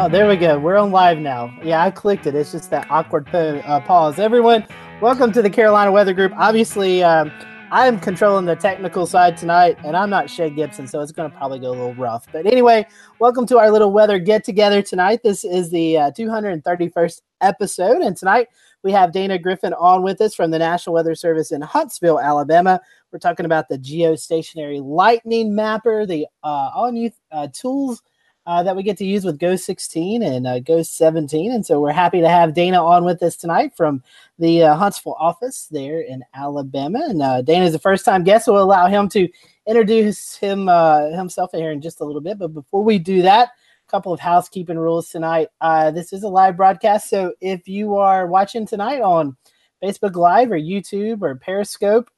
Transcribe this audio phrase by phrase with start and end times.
[0.00, 0.60] Oh, there we go.
[0.60, 1.52] We're on live now.
[1.60, 2.34] Yeah, I clicked it.
[2.36, 4.20] It's just that awkward uh, pause.
[4.20, 4.64] Everyone,
[5.00, 6.32] welcome to the Carolina Weather Group.
[6.36, 7.32] Obviously, um,
[7.72, 11.36] I'm controlling the technical side tonight, and I'm not Shay Gibson, so it's going to
[11.36, 12.28] probably go a little rough.
[12.30, 12.86] But anyway,
[13.18, 15.22] welcome to our little weather get together tonight.
[15.24, 18.46] This is the uh, 231st episode, and tonight
[18.84, 22.80] we have Dana Griffin on with us from the National Weather Service in Huntsville, Alabama.
[23.10, 28.00] We're talking about the geostationary lightning mapper, the uh, all new uh, tools
[28.48, 31.52] uh, that we get to use with GOES 16 and uh, GOES 17.
[31.52, 34.02] And so we're happy to have Dana on with us tonight from
[34.38, 37.00] the uh, Huntsville office there in Alabama.
[37.10, 38.46] And uh, Dana is the first time guest.
[38.46, 39.28] So we'll allow him to
[39.66, 42.38] introduce him uh, himself here in just a little bit.
[42.38, 43.50] But before we do that,
[43.86, 45.48] a couple of housekeeping rules tonight.
[45.60, 47.10] Uh, this is a live broadcast.
[47.10, 49.36] So if you are watching tonight on
[49.84, 52.10] Facebook Live or YouTube or Periscope,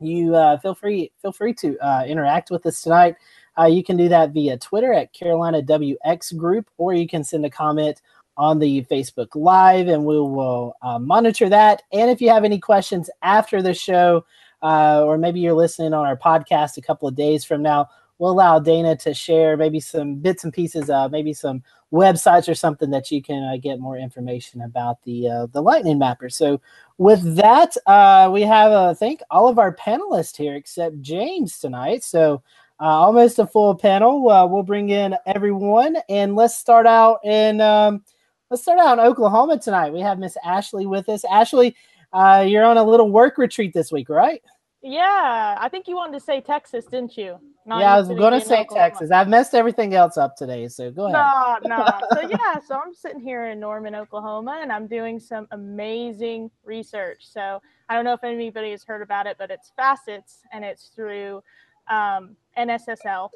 [0.00, 1.78] you uh, feel free feel free to
[2.08, 3.14] interact with us tonight.
[3.58, 7.44] Uh, you can do that via Twitter at Carolina WX Group, or you can send
[7.44, 8.00] a comment
[8.36, 11.82] on the Facebook Live, and we will uh, monitor that.
[11.92, 14.24] And if you have any questions after the show,
[14.62, 18.32] uh, or maybe you're listening on our podcast a couple of days from now, we'll
[18.32, 22.90] allow Dana to share maybe some bits and pieces, uh, maybe some websites or something
[22.90, 26.28] that you can uh, get more information about the uh, the Lightning Mapper.
[26.28, 26.60] So
[26.98, 31.58] with that, uh, we have uh, I think all of our panelists here except James
[31.58, 32.02] tonight.
[32.02, 32.42] So
[32.80, 34.28] uh, almost a full panel.
[34.28, 38.02] Uh, we'll bring in everyone, and let's start out in um,
[38.50, 39.92] let's start out in Oklahoma tonight.
[39.92, 41.24] We have Miss Ashley with us.
[41.24, 41.76] Ashley,
[42.12, 44.42] uh, you're on a little work retreat this week, right?
[44.86, 47.38] Yeah, I think you wanted to say Texas, didn't you?
[47.64, 48.90] Not yeah, I was going to say Oklahoma.
[48.90, 49.10] Texas.
[49.10, 51.62] I've messed everything else up today, so go ahead.
[51.64, 51.86] No, no.
[52.12, 57.20] so yeah, so I'm sitting here in Norman, Oklahoma, and I'm doing some amazing research.
[57.22, 60.88] So I don't know if anybody has heard about it, but it's Facets, and it's
[60.94, 61.42] through
[61.88, 63.30] um, NSSL.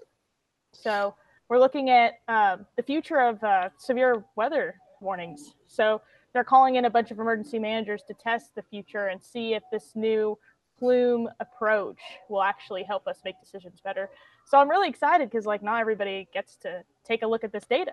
[0.72, 1.14] So
[1.48, 5.54] we're looking at uh, the future of uh, severe weather warnings.
[5.66, 6.00] So
[6.32, 9.62] they're calling in a bunch of emergency managers to test the future and see if
[9.72, 10.38] this new
[10.78, 14.10] plume approach will actually help us make decisions better.
[14.46, 17.64] So I'm really excited because like not everybody gets to take a look at this
[17.64, 17.92] data.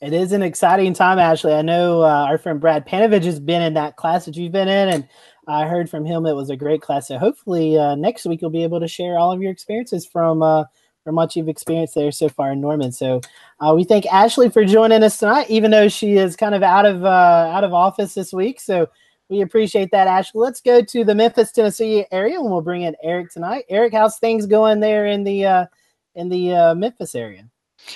[0.00, 1.52] It is an exciting time, Ashley.
[1.52, 4.68] I know uh, our friend Brad Panovich has been in that class that you've been
[4.68, 5.08] in, and
[5.48, 7.08] I heard from him it was a great class.
[7.08, 10.42] So hopefully uh, next week you'll be able to share all of your experiences from
[10.42, 10.64] uh,
[11.04, 12.92] from what you've experienced there so far in Norman.
[12.92, 13.22] So
[13.60, 16.84] uh, we thank Ashley for joining us tonight, even though she is kind of out
[16.84, 18.60] of uh, out of office this week.
[18.60, 18.88] So
[19.30, 20.40] we appreciate that, Ashley.
[20.40, 23.64] Let's go to the Memphis, Tennessee area, and we'll bring in Eric tonight.
[23.70, 25.66] Eric, how's things going there in the uh,
[26.14, 27.48] in the uh, Memphis area?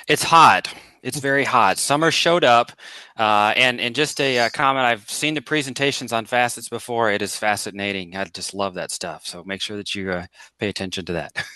[0.09, 0.72] It's hot.
[1.03, 1.78] It's very hot.
[1.78, 2.70] Summer showed up,
[3.16, 4.87] uh, and and just a uh, comment.
[4.87, 7.10] I've seen the presentations on facets before.
[7.10, 8.16] It is fascinating.
[8.16, 9.26] I just love that stuff.
[9.26, 10.26] So make sure that you uh,
[10.60, 11.32] pay attention to that.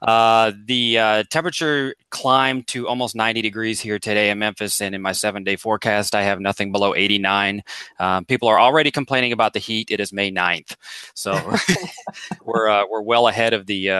[0.00, 5.00] Uh, the uh, temperature climbed to almost 90 degrees here today in Memphis, and in
[5.00, 7.62] my seven-day forecast, I have nothing below 89.
[8.00, 9.90] Um, people are already complaining about the heat.
[9.90, 10.74] It is May 9th,
[11.14, 11.32] so
[12.44, 13.90] we're uh, we're well ahead of the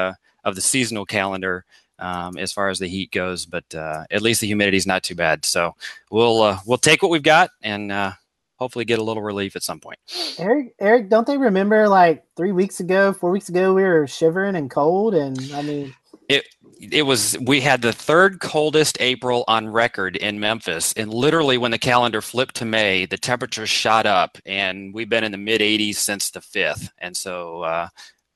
[0.44, 1.64] of the seasonal calendar
[2.02, 5.04] um, as far as the heat goes, but uh, at least the humidity is not
[5.04, 5.44] too bad.
[5.44, 5.74] So
[6.10, 8.12] we'll uh, we'll take what we've got and uh,
[8.58, 9.98] hopefully get a little relief at some point.
[10.38, 14.56] Eric, Eric, don't they remember like three weeks ago, four weeks ago, we were shivering
[14.56, 15.94] and cold, and I mean,
[16.28, 16.44] it
[16.80, 21.70] it was we had the third coldest April on record in Memphis, and literally when
[21.70, 25.60] the calendar flipped to May, the temperature shot up, and we've been in the mid
[25.60, 27.88] 80s since the fifth, and so uh,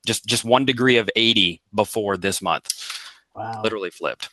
[0.05, 2.96] just just one degree of 80 before this month.
[3.37, 3.61] Wow.
[3.63, 4.29] Literally flipped.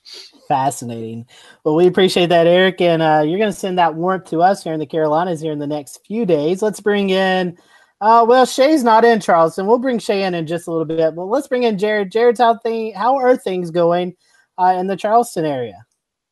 [0.49, 1.27] Fascinating.
[1.63, 2.81] Well, we appreciate that, Eric.
[2.81, 5.53] And uh, you're going to send that warmth to us here in the Carolinas here
[5.53, 6.63] in the next few days.
[6.63, 7.59] Let's bring in,
[8.01, 9.67] uh, well, Shay's not in Charleston.
[9.67, 11.15] We'll bring Shay in in just a little bit.
[11.15, 12.11] But let's bring in Jared.
[12.11, 14.17] Jared's how, thing, how are things going
[14.57, 15.85] uh, in the Charleston area?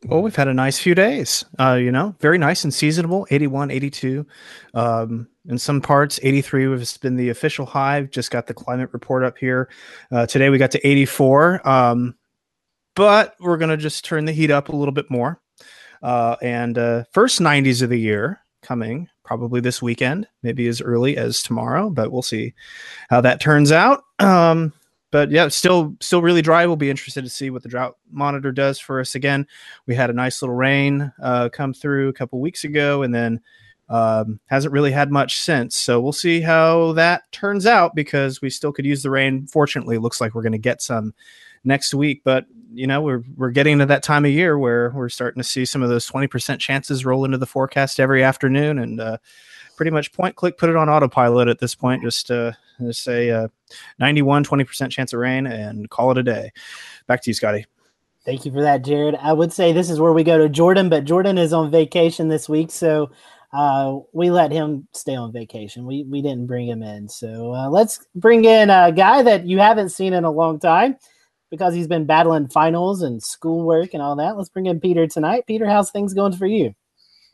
[0.06, 1.44] Well, we've had a nice few days.
[1.60, 4.26] Uh, you know, very nice and seasonable 81, 82.
[4.72, 8.02] Um, in some parts, 83 has been the official high.
[8.04, 9.68] Just got the climate report up here.
[10.10, 11.68] Uh, today we got to 84.
[11.68, 12.14] Um,
[12.94, 15.40] but we're going to just turn the heat up a little bit more.
[16.02, 21.16] Uh, and uh, first 90s of the year coming probably this weekend, maybe as early
[21.16, 22.54] as tomorrow, but we'll see
[23.08, 24.02] how that turns out.
[24.18, 24.72] Um,
[25.12, 26.66] but yeah, still still really dry.
[26.66, 29.46] We'll be interested to see what the drought monitor does for us again.
[29.86, 33.40] We had a nice little rain uh, come through a couple weeks ago, and then
[33.90, 35.76] um, hasn't really had much since.
[35.76, 39.46] So we'll see how that turns out because we still could use the rain.
[39.46, 41.12] Fortunately, looks like we're going to get some
[41.62, 42.22] next week.
[42.24, 45.48] But you know, we're we're getting to that time of year where we're starting to
[45.48, 49.18] see some of those twenty percent chances roll into the forecast every afternoon, and uh,
[49.76, 52.02] pretty much point click put it on autopilot at this point.
[52.02, 52.52] Just uh,
[52.90, 53.48] say uh,
[53.98, 56.52] 91, 20 percent chance of rain, and call it a day.
[57.06, 57.66] Back to you, Scotty.
[58.24, 59.16] Thank you for that, Jared.
[59.16, 62.28] I would say this is where we go to Jordan, but Jordan is on vacation
[62.28, 63.10] this week, so
[63.52, 65.84] uh, we let him stay on vacation.
[65.86, 69.58] We we didn't bring him in, so uh, let's bring in a guy that you
[69.58, 70.96] haven't seen in a long time
[71.52, 74.38] because he's been battling finals and schoolwork and all that.
[74.38, 75.44] Let's bring in Peter tonight.
[75.46, 76.74] Peter, how's things going for you?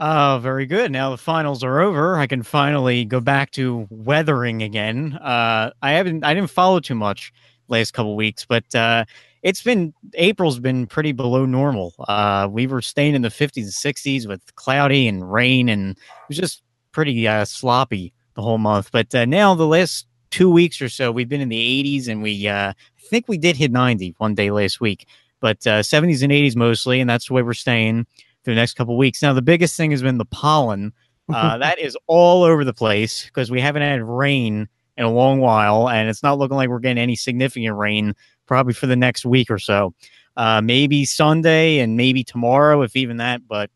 [0.00, 0.91] Oh, very good.
[0.91, 2.19] Now the finals are over.
[2.19, 5.15] I can finally go back to weathering again.
[5.15, 7.32] Uh, I haven't, I didn't follow too much
[7.69, 9.05] last couple weeks, but uh,
[9.44, 11.94] it's been April's been pretty below normal.
[12.00, 15.99] Uh, we were staying in the 50s and 60s with cloudy and rain, and it
[16.26, 18.91] was just pretty uh, sloppy the whole month.
[18.91, 22.21] But uh, now the last two weeks or so, we've been in the 80s, and
[22.21, 22.73] we uh,
[23.09, 25.07] think we did hit 90 one day last week,
[25.41, 28.07] but uh, 70s and 80s mostly, and that's where we're staying
[28.45, 29.23] through the next couple weeks.
[29.23, 30.93] Now the biggest thing has been the pollen.
[31.31, 34.67] Uh, that is all over the place because we haven't had rain
[34.97, 38.15] in a long while, and it's not looking like we're getting any significant rain
[38.47, 39.93] probably for the next week or so.
[40.39, 43.71] Uh, maybe Sunday and maybe tomorrow, if even that, but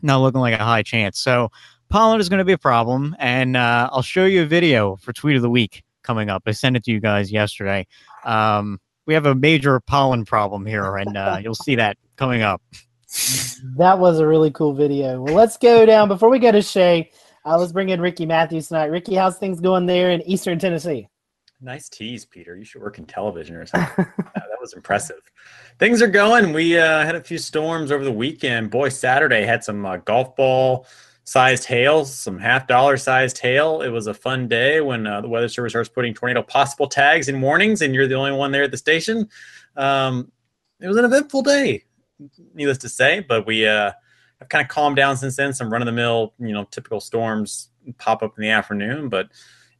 [0.00, 1.18] not looking like a high chance.
[1.18, 1.50] So
[1.90, 5.12] pollen is going to be a problem, and uh, I'll show you a video for
[5.12, 6.44] tweet of the week coming up.
[6.46, 7.86] I sent it to you guys yesterday.
[8.28, 12.62] Um, we have a major pollen problem here, and uh, you'll see that coming up.
[13.76, 15.22] That was a really cool video.
[15.22, 17.10] Well, let's go down before we go to Shay.
[17.44, 18.86] Uh, let's bring in Ricky Matthews tonight.
[18.86, 21.08] Ricky, how's things going there in Eastern Tennessee?
[21.60, 22.54] Nice tease, Peter.
[22.54, 24.06] You should work in television or something.
[24.34, 25.20] that was impressive.
[25.78, 26.52] Things are going.
[26.52, 28.70] We uh, had a few storms over the weekend.
[28.70, 30.86] Boy, Saturday had some uh, golf ball
[31.28, 33.82] sized hail, some half dollar sized hail.
[33.82, 37.28] It was a fun day when uh, the Weather Service starts putting tornado possible tags
[37.28, 39.28] and warnings, and you're the only one there at the station.
[39.76, 40.32] Um,
[40.80, 41.84] it was an eventful day,
[42.54, 43.92] needless to say, but we uh,
[44.38, 45.52] have kind of calmed down since then.
[45.52, 49.28] Some run of the mill, you know, typical storms pop up in the afternoon, but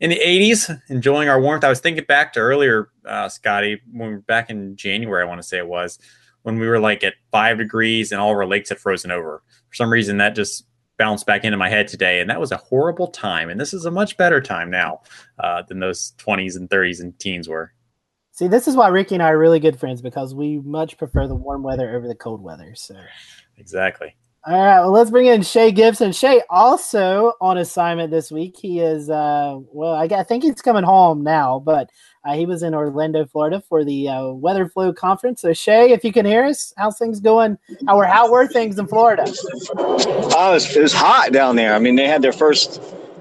[0.01, 1.65] in the 80s, enjoying our warmth.
[1.65, 5.27] I was thinking back to earlier, uh, Scotty, when we were back in January, I
[5.27, 5.99] want to say it was,
[6.43, 9.43] when we were like at five degrees and all of our lakes had frozen over.
[9.71, 10.68] For some reason, that just
[10.99, 12.21] bounced back into my head today.
[12.21, 13.49] And that was a horrible time.
[13.49, 15.01] And this is a much better time now
[15.39, 17.73] uh, than those 20s and 30s and teens were.
[18.33, 21.27] See, this is why Ricky and I are really good friends because we much prefer
[21.27, 22.73] the warm weather over the cold weather.
[22.77, 22.95] So,
[23.57, 24.15] exactly.
[24.47, 26.13] All right, well, let's bring in Shay Gibson.
[26.13, 28.57] Shay also on assignment this week.
[28.57, 31.91] He is, uh, well, I, I think he's coming home now, but
[32.25, 35.43] uh, he was in Orlando, Florida for the uh, WeatherFlow Conference.
[35.43, 37.59] So, Shay, if you can hear us, how's things going?
[37.87, 39.25] How were, how were things in Florida?
[39.77, 41.75] Oh, it was, it was hot down there.
[41.75, 42.81] I mean, they had their first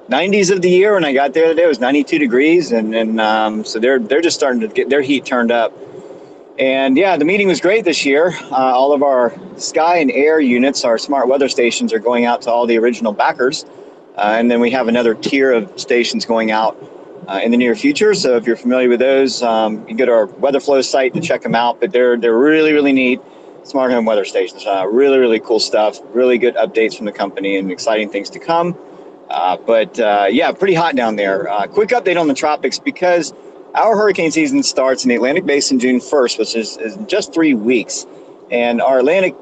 [0.10, 1.64] 90s of the year when I got there today.
[1.64, 5.02] It was 92 degrees, and, and um, so they're they're just starting to get their
[5.02, 5.74] heat turned up.
[6.60, 8.30] And yeah, the meeting was great this year.
[8.46, 12.42] Uh, all of our sky and air units, our smart weather stations, are going out
[12.44, 13.64] to all the original backers.
[14.16, 16.76] Uh, and then we have another tier of stations going out
[17.28, 18.16] uh, in the near future.
[18.16, 21.44] So if you're familiar with those, um, you go to our WeatherFlow site to check
[21.44, 21.80] them out.
[21.80, 23.22] But they're they're really really neat
[23.62, 24.66] smart home weather stations.
[24.66, 26.00] Uh, really really cool stuff.
[26.06, 28.76] Really good updates from the company and exciting things to come.
[29.30, 31.44] Uh, but uh, yeah, pretty hot down there.
[31.72, 33.32] Quick update on the tropics because
[33.76, 37.54] our hurricane season starts in the Atlantic Basin June 1st, which is, is just three
[37.54, 38.06] weeks.
[38.50, 39.36] And our Atlantic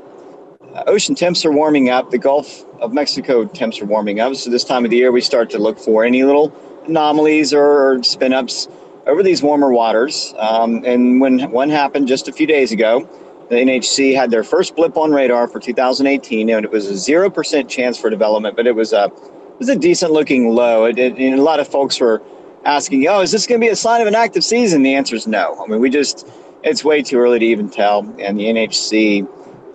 [0.73, 2.11] uh, ocean temps are warming up.
[2.11, 4.35] The Gulf of Mexico temps are warming up.
[4.35, 6.53] So this time of the year, we start to look for any little
[6.87, 8.67] anomalies or, spin ups
[9.07, 10.33] over these warmer waters.
[10.37, 13.07] Um, and when one happened just a few days ago,
[13.49, 17.69] the NHC had their first blip on radar for 2018, and it was a 0%
[17.69, 20.85] chance for development, but it was a, it was a decent looking low.
[20.85, 22.23] It, it, and a lot of folks were
[22.65, 24.83] asking, oh, is this going to be a sign of an active season?
[24.83, 25.61] The answer is no.
[25.63, 26.27] I mean, we just,
[26.63, 27.99] it's way too early to even tell.
[28.19, 29.27] And the NHC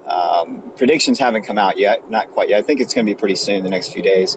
[0.06, 2.58] um, predictions haven't come out yet, not quite yet.
[2.58, 4.36] I think it's going to be pretty soon, the next few days.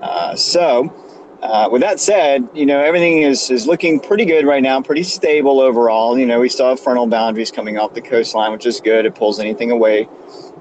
[0.00, 0.94] Uh, so,
[1.42, 5.02] uh, with that said, you know, everything is, is looking pretty good right now, pretty
[5.02, 6.16] stable overall.
[6.16, 9.06] You know, we still have frontal boundaries coming off the coastline, which is good.
[9.06, 10.08] It pulls anything away.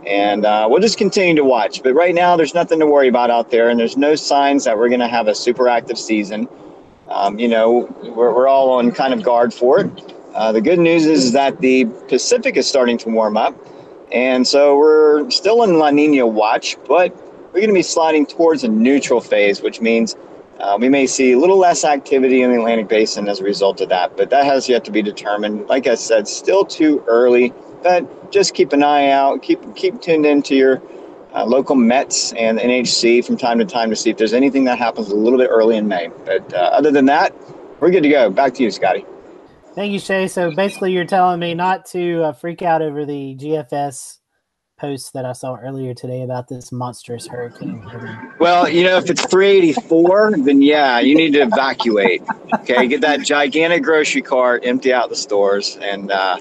[0.08, 1.84] And uh, we'll just continue to watch.
[1.84, 4.78] But right now, there's nothing to worry about out there, and there's no signs that
[4.78, 6.48] we're going to have a super active season
[7.10, 10.16] um, you know, we're, we're all on kind of guard for it.
[10.34, 13.56] Uh, the good news is that the Pacific is starting to warm up.
[14.12, 17.16] And so we're still in La Nina watch, but
[17.48, 20.16] we're going to be sliding towards a neutral phase, which means
[20.60, 23.82] uh, we may see a little less activity in the Atlantic Basin as a result
[23.82, 24.16] of that.
[24.16, 25.68] But that has yet to be determined.
[25.68, 29.42] Like I said, still too early, but just keep an eye out.
[29.42, 30.82] Keep keep tuned into your
[31.38, 34.80] uh, local Mets and NHC from time to time to see if there's anything that
[34.80, 36.10] happens a little bit early in May.
[36.26, 37.36] But uh, other than that,
[37.80, 38.30] we're good to go.
[38.30, 39.06] Back to you, Scotty.
[39.76, 40.28] Thank you, Shay.
[40.28, 44.18] So basically, you're telling me not to uh, freak out over the GFS
[44.80, 47.86] post that I saw earlier today about this monstrous hurricane.
[48.40, 52.24] Well, you know, if it's 384, then yeah, you need to evacuate.
[52.54, 56.40] Okay, get that gigantic grocery cart, empty out the stores, and uh,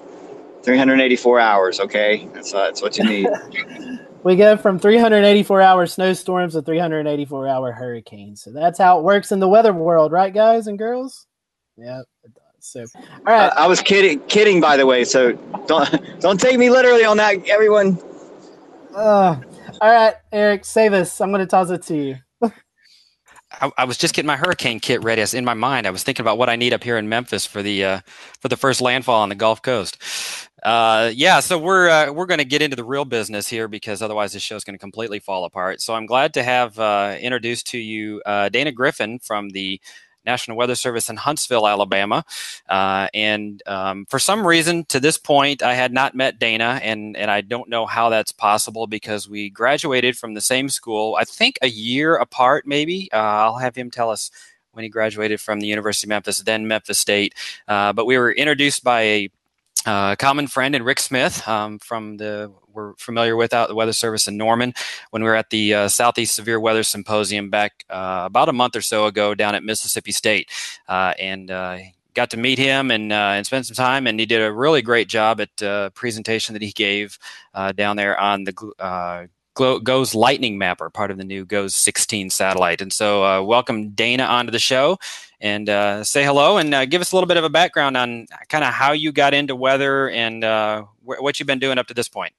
[0.63, 1.81] 384 hours.
[1.81, 3.29] Okay, that's uh, that's what you need.
[4.27, 8.43] we go from 384 hour snowstorms to 384 hour hurricanes.
[8.43, 11.29] So that's how it works in the weather world, right, guys and girls?
[11.77, 12.43] Yeah, it does.
[12.59, 13.53] So, all right.
[13.57, 15.05] I, I was kidding, kidding, by the way.
[15.05, 15.35] So
[15.69, 17.99] don't don't take me literally on that, everyone.
[18.93, 19.37] Uh,
[19.81, 21.21] all right, Eric, save us.
[21.21, 22.17] I'm going to toss it to you.
[23.61, 25.23] I, I, was just getting my hurricane kit ready.
[25.23, 25.87] As in my mind.
[25.87, 28.01] I was thinking about what I need up here in Memphis for the uh,
[28.41, 30.03] for the first landfall on the Gulf Coast.
[30.67, 34.03] Uh, yeah, so we're uh, we're going to get into the real business here because
[34.03, 35.81] otherwise this show is going to completely fall apart.
[35.81, 39.81] So I'm glad to have uh, introduced to you uh, Dana Griffin from the
[40.25, 42.25] National Weather Service in Huntsville, Alabama.
[42.69, 47.17] Uh, and um, for some reason, to this point, I had not met Dana, and,
[47.17, 51.23] and I don't know how that's possible because we graduated from the same school, I
[51.23, 53.09] think a year apart, maybe.
[53.13, 54.33] Uh, I'll have him tell us
[54.73, 57.35] when he graduated from the University of Memphis, then Memphis State.
[57.69, 59.31] Uh, but we were introduced by a
[59.87, 63.93] uh, common friend and Rick Smith um, from the we're familiar with out the Weather
[63.93, 64.75] Service in Norman
[65.11, 68.77] when we were at the uh, Southeast Severe Weather Symposium back uh, about a month
[68.77, 70.51] or so ago down at Mississippi State,
[70.89, 71.79] uh, and uh,
[72.15, 74.07] got to meet him and and spend some time.
[74.07, 77.19] And he did a really great job at uh, presentation that he gave
[77.75, 82.81] down there on the GOES Lightning Mapper, part of the new GOES 16 satellite.
[82.81, 84.99] And so, uh, welcome Dana onto the show
[85.41, 88.27] and uh, say hello and uh, give us a little bit of a background on
[88.49, 90.45] kind of how you got into weather and
[91.05, 92.33] wh- what you've been doing up to this point.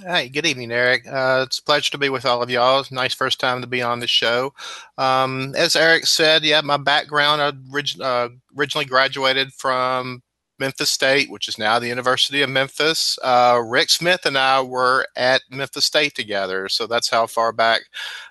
[0.00, 1.06] Hey, good evening, Eric.
[1.06, 2.80] Uh, it's a pleasure to be with all of y'all.
[2.80, 4.54] It's nice first time to be on the show.
[4.96, 10.22] Um, as Eric said, yeah, my background, I orig- uh, originally graduated from
[10.62, 13.18] Memphis State, which is now the University of Memphis.
[13.20, 17.80] Uh, Rick Smith and I were at Memphis State together, so that's how far back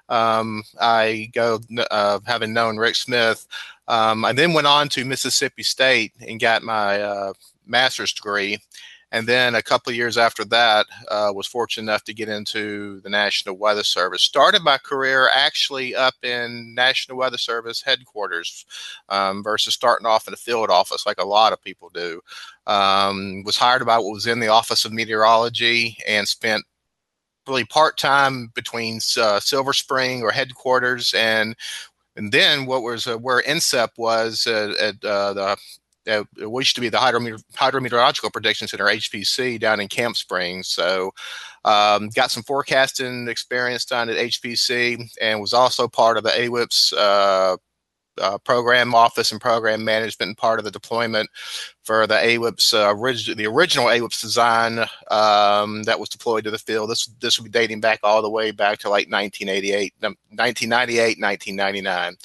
[0.08, 1.60] um, I go,
[1.92, 3.46] uh, having known Rick Smith.
[3.90, 7.34] Um, I then went on to Mississippi State and got my uh,
[7.66, 8.60] master's degree
[9.12, 13.02] and then a couple of years after that, uh, was fortunate enough to get into
[13.02, 14.22] the National Weather Service.
[14.22, 18.66] Started my career actually up in National Weather Service headquarters
[19.10, 22.22] um, versus starting off in a field office like a lot of people do.
[22.68, 26.64] Um, was hired about what was in the Office of Meteorology and spent
[27.48, 31.56] really part time between uh, Silver Spring or headquarters and
[32.16, 35.58] and then what was uh, where NCEP was uh, at uh, the
[36.08, 40.70] uh, it used to be the hydrometer- hydrometeorological prediction center hpc down in camp springs.
[40.70, 41.12] So
[41.66, 46.94] um, got some forecasting experience down at hpc and was also part of the awips
[46.98, 47.58] uh,
[48.20, 51.30] uh, program office and program management and part of the deployment
[51.84, 56.58] for the AWIPS uh, orig- the original AWIPS design um, that was deployed to the
[56.58, 56.90] field.
[56.90, 62.16] This this would be dating back all the way back to like 1988, 1998, 1999.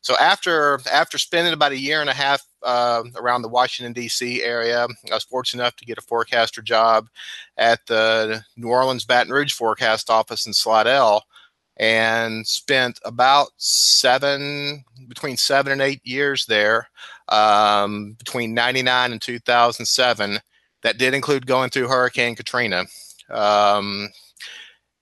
[0.00, 4.42] So after after spending about a year and a half uh, around the Washington D.C.
[4.42, 7.08] area, I was fortunate enough to get a forecaster job
[7.56, 11.24] at the New Orleans Baton Rouge forecast office in Slidell
[11.76, 16.88] and spent about seven between seven and eight years there
[17.28, 20.38] um, between 99 and 2007
[20.82, 22.84] that did include going through hurricane katrina.
[23.30, 24.08] Um,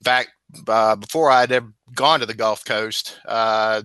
[0.03, 0.29] back
[0.67, 3.83] uh, before i'd ever gone to the gulf coast uh,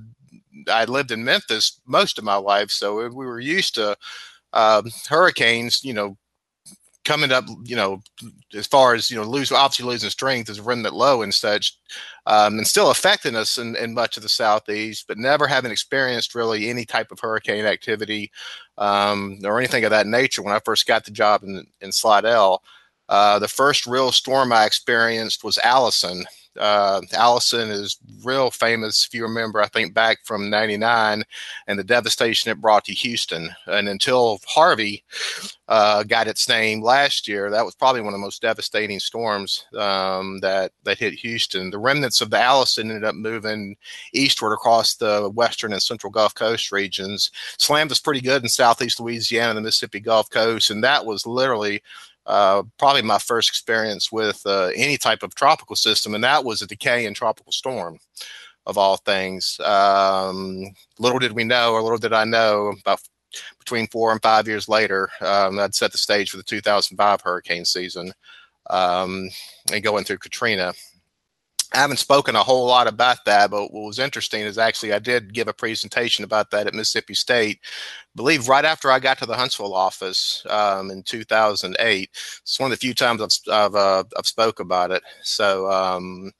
[0.70, 3.96] i lived in memphis most of my life so we were used to
[4.54, 6.18] uh, hurricanes you know
[7.06, 8.02] coming up, you know,
[8.54, 11.78] as far as you know, lose obviously losing strength as remnant low and such,
[12.26, 16.36] um, and still affecting us in, in, much of the southeast, but never having experienced
[16.36, 18.32] really any type of hurricane activity
[18.78, 20.42] um, or anything of that nature.
[20.42, 22.62] When I first got the job in in Slidell,
[23.08, 26.26] uh, the first real storm I experienced was Allison,
[26.60, 31.24] uh, Allison is real famous, if you remember, I think back from 99
[31.68, 33.50] and the devastation it brought to Houston.
[33.68, 35.04] And until Harvey
[35.68, 39.66] uh, got its name last year, that was probably one of the most devastating storms
[39.78, 41.70] um, that, that hit Houston.
[41.70, 43.76] The remnants of the Allison ended up moving
[44.14, 47.32] eastward across the western and central Gulf Coast regions.
[47.58, 50.70] Slammed us pretty good in southeast Louisiana and the Mississippi Gulf Coast.
[50.72, 51.82] And that was literally
[52.26, 56.62] uh, probably my first experience with uh, any type of tropical system, and that was
[56.62, 58.00] a decaying tropical storm
[58.66, 59.60] of all things.
[59.60, 63.02] Um, little did we know, or little did I know, about
[63.60, 67.66] between four and five years later, um, I'd set the stage for the 2005 hurricane
[67.66, 68.14] season
[68.70, 69.30] um,
[69.72, 70.74] and going through Katrina.
[71.74, 75.00] I haven't spoken a whole lot about that, but what was interesting is actually I
[75.00, 77.60] did give a presentation about that at Mississippi State.
[77.64, 77.68] I
[78.16, 82.10] believe right after I got to the Huntsville office um, in 2008.
[82.12, 85.04] It's one of the few times I've I've, uh, I've spoke about it.
[85.24, 86.32] So, um,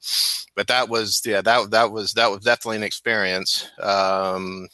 [0.54, 3.68] but that was yeah that that was that was definitely an experience.
[3.80, 4.68] Um,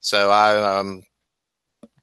[0.00, 1.02] so I um,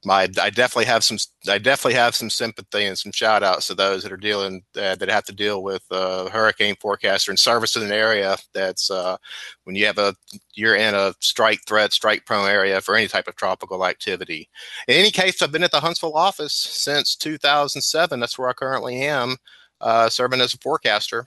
[0.04, 3.74] my I definitely have some I definitely have some sympathy and some shout outs to
[3.74, 7.76] those that are dealing uh, that have to deal with uh, hurricane forecaster and service
[7.76, 9.16] in an area that's uh,
[9.64, 10.14] when you have a
[10.54, 14.48] you're in a strike threat strike prone area for any type of tropical activity.
[14.88, 18.20] In any case, I've been at the Huntsville office since 2007.
[18.20, 19.36] That's where I currently am,
[19.80, 21.26] uh, serving as a forecaster.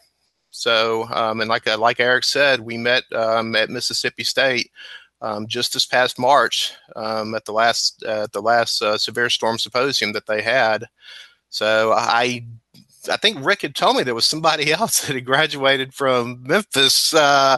[0.49, 4.71] So, um, and like like Eric said, we met um, at Mississippi State
[5.23, 9.57] um, just this past March um, at the last uh, the last uh, severe storm
[9.57, 10.85] symposium that they had.
[11.49, 12.45] So I
[13.09, 17.13] I think Rick had told me there was somebody else that had graduated from Memphis
[17.13, 17.57] uh,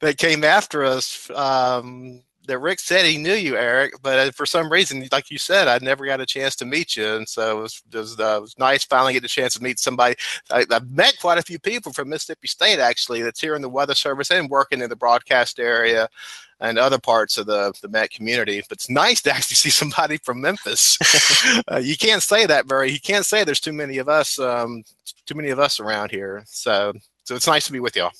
[0.00, 1.28] that came after us.
[1.30, 5.38] Um, that Rick said he knew you, Eric, but uh, for some reason, like you
[5.38, 8.18] said, I never got a chance to meet you, and so it was, it was,
[8.18, 10.16] uh, it was nice finally get the chance to meet somebody.
[10.50, 13.68] I, have met quite a few people from Mississippi State actually that's here in the
[13.68, 16.08] Weather Service and working in the broadcast area
[16.62, 18.62] and other parts of the the Met community.
[18.68, 20.96] But it's nice to actually see somebody from Memphis.
[21.70, 22.90] uh, you can't say that very.
[22.90, 24.38] You can't say there's too many of us.
[24.38, 24.84] Um,
[25.26, 26.42] too many of us around here.
[26.46, 28.12] So so it's nice to be with y'all.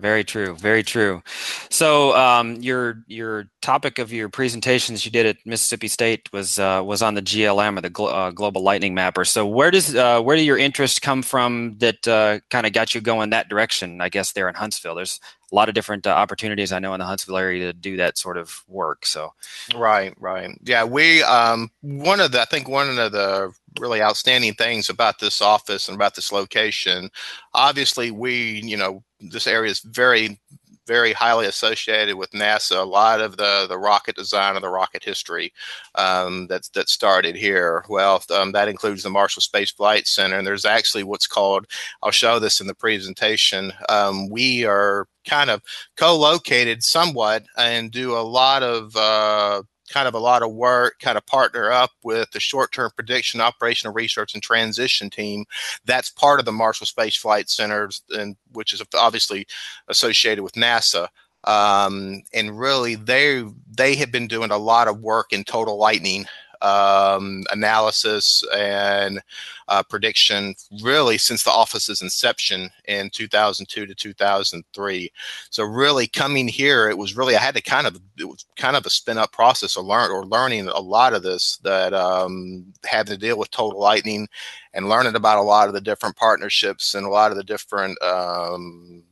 [0.00, 0.54] Very true.
[0.54, 1.22] Very true.
[1.68, 6.82] So um, your your topic of your presentations you did at Mississippi State was uh,
[6.82, 9.26] was on the GLM or the Glo- uh, Global Lightning Mapper.
[9.26, 12.94] So where does uh, where do your interest come from that uh, kind of got
[12.94, 14.00] you going that direction?
[14.00, 15.20] I guess there in Huntsville, there's
[15.52, 18.16] a lot of different uh, opportunities I know in the Huntsville area to do that
[18.16, 19.04] sort of work.
[19.04, 19.34] So
[19.76, 20.84] right, right, yeah.
[20.84, 25.42] We um, one of the I think one of the really outstanding things about this
[25.42, 27.10] office and about this location.
[27.52, 30.38] Obviously, we you know this area is very
[30.86, 32.80] very highly associated with NASA.
[32.80, 35.52] A lot of the the rocket design and the rocket history
[35.94, 37.84] um, that that started here.
[37.88, 41.66] Well, um, that includes the Marshall Space Flight Center, and there's actually what's called.
[42.02, 43.72] I'll show this in the presentation.
[43.88, 45.62] Um, we are kind of
[45.96, 51.18] co-located somewhat and do a lot of uh, kind of a lot of work, kind
[51.18, 55.44] of partner up with the short term prediction, operational research, and transition team.
[55.84, 59.46] That's part of the Marshall Space Flight Center, and which is obviously
[59.88, 61.08] associated with NASA.
[61.44, 66.26] Um, and really, they they have been doing a lot of work in total lightning
[66.62, 69.20] um, analysis and
[69.68, 75.12] uh, prediction really since the office's inception in 2002 to 2003.
[75.50, 78.76] So really coming here, it was really I had to kind of it was kind
[78.76, 82.72] of a spin up process or learn or learning a lot of this that um,
[82.84, 84.28] having to deal with total lightning
[84.74, 88.00] and learning about a lot of the different partnerships and a lot of the different
[88.02, 89.02] um,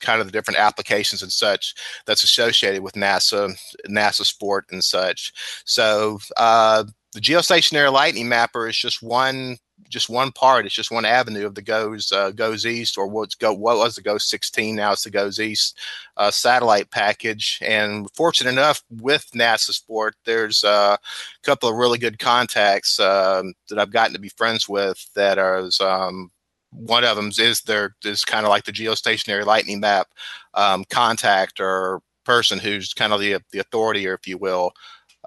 [0.00, 1.74] kind of the different applications and such
[2.06, 3.56] that's associated with NASA,
[3.88, 5.32] NASA sport and such.
[5.64, 9.58] So uh, the geostationary lightning mapper is just one
[9.88, 10.66] just one part.
[10.66, 13.94] It's just one avenue of the goes uh, goes east, or what's go what was
[13.94, 15.78] the GOES 16 now it's the goes east
[16.16, 17.58] uh, satellite package.
[17.62, 23.54] And fortunate enough with NASA Sport, there's uh, a couple of really good contacts um,
[23.68, 26.30] that I've gotten to be friends with that are um,
[26.70, 30.08] one of them is there is kind of like the geostationary lightning map
[30.54, 34.72] um, contact or person who's kind of the the authority, or if you will,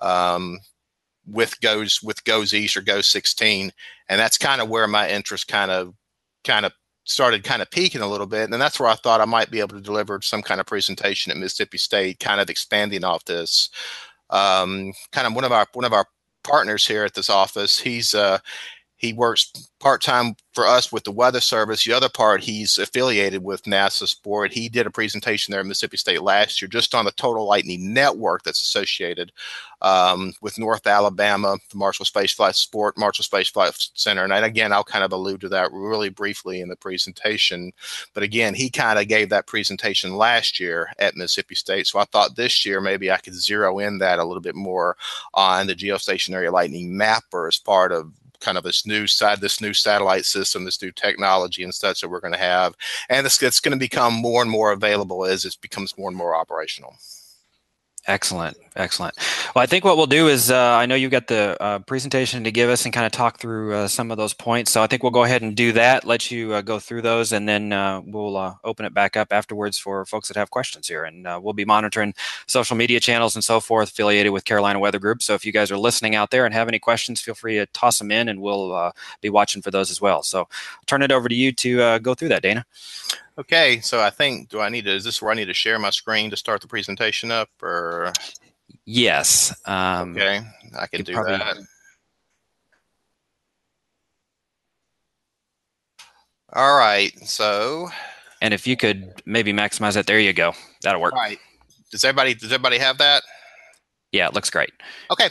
[0.02, 0.60] um,
[1.26, 3.72] with goes with goes east or goes 16,
[4.10, 5.94] and that's kind of where my interest kind of
[6.44, 6.74] kind of
[7.06, 9.60] started kind of peaking a little bit, and that's where I thought I might be
[9.60, 13.70] able to deliver some kind of presentation at Mississippi State, kind of expanding off this.
[14.30, 16.06] Um, kind of one of our one of our
[16.44, 18.40] partners here at this office, he's uh,
[19.02, 21.84] he works part time for us with the Weather Service.
[21.84, 24.54] The other part, he's affiliated with NASA Sport.
[24.54, 27.92] He did a presentation there at Mississippi State last year just on the Total Lightning
[27.96, 29.32] Network that's associated
[29.82, 34.24] um, with North Alabama, the Marshall Space Flight Sport, Marshall Space Flight Center.
[34.24, 37.72] And again, I'll kind of allude to that really briefly in the presentation.
[38.14, 41.88] But again, he kind of gave that presentation last year at Mississippi State.
[41.88, 44.96] So I thought this year maybe I could zero in that a little bit more
[45.34, 48.12] on the geostationary lightning mapper as part of
[48.42, 52.10] kind of this new side, this new satellite system, this new technology and such that
[52.10, 52.76] we're going to have,
[53.10, 56.18] and it's, it's going to become more and more available as it becomes more and
[56.18, 56.96] more operational.
[58.12, 59.16] Excellent, excellent.
[59.56, 62.44] Well, I think what we'll do is uh, I know you've got the uh, presentation
[62.44, 64.70] to give us and kind of talk through uh, some of those points.
[64.70, 66.04] So I think we'll go ahead and do that.
[66.04, 69.32] Let you uh, go through those, and then uh, we'll uh, open it back up
[69.32, 71.06] afterwards for folks that have questions here.
[71.06, 72.14] And we'll be monitoring
[72.48, 75.24] social media channels and so forth affiliated with Carolina Weather Group.
[75.24, 77.68] So if you guys are listening out there and have any questions, feel free to
[77.68, 80.22] toss them in, and we'll be watching for those as well.
[80.22, 82.66] So I'll turn it over to you to go through that, Dana.
[83.38, 84.92] Okay, so I think do I need to?
[84.92, 88.12] Is this where I need to share my screen to start the presentation up, or?
[88.86, 89.56] Yes.
[89.66, 90.42] Um, okay,
[90.78, 91.38] I can do probably...
[91.38, 91.58] that.
[96.54, 97.90] All right, so.
[98.42, 100.54] And if you could maybe maximize that, there you go.
[100.82, 101.14] That'll work.
[101.14, 101.40] All right.
[101.92, 103.24] Does everybody does everybody have that?
[104.12, 104.72] Yeah, it looks great.
[105.10, 105.30] Okay.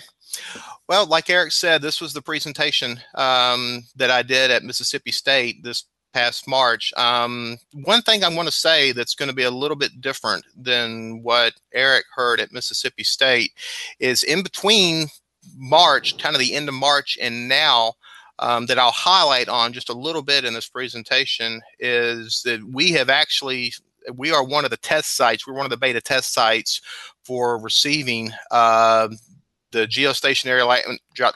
[0.88, 5.62] Well, like Eric said, this was the presentation um, that I did at Mississippi State
[5.62, 6.92] this past March.
[6.96, 10.44] Um, one thing I want to say that's going to be a little bit different
[10.57, 13.53] than what Eric heard at Mississippi State
[13.99, 15.09] is in between
[15.57, 17.94] March, kind of the end of March, and now.
[18.42, 22.90] Um, that I'll highlight on just a little bit in this presentation is that we
[22.92, 23.75] have actually
[24.14, 25.46] we are one of the test sites.
[25.46, 26.81] We're one of the beta test sites
[27.25, 29.09] for receiving uh,
[29.72, 30.66] the geostationary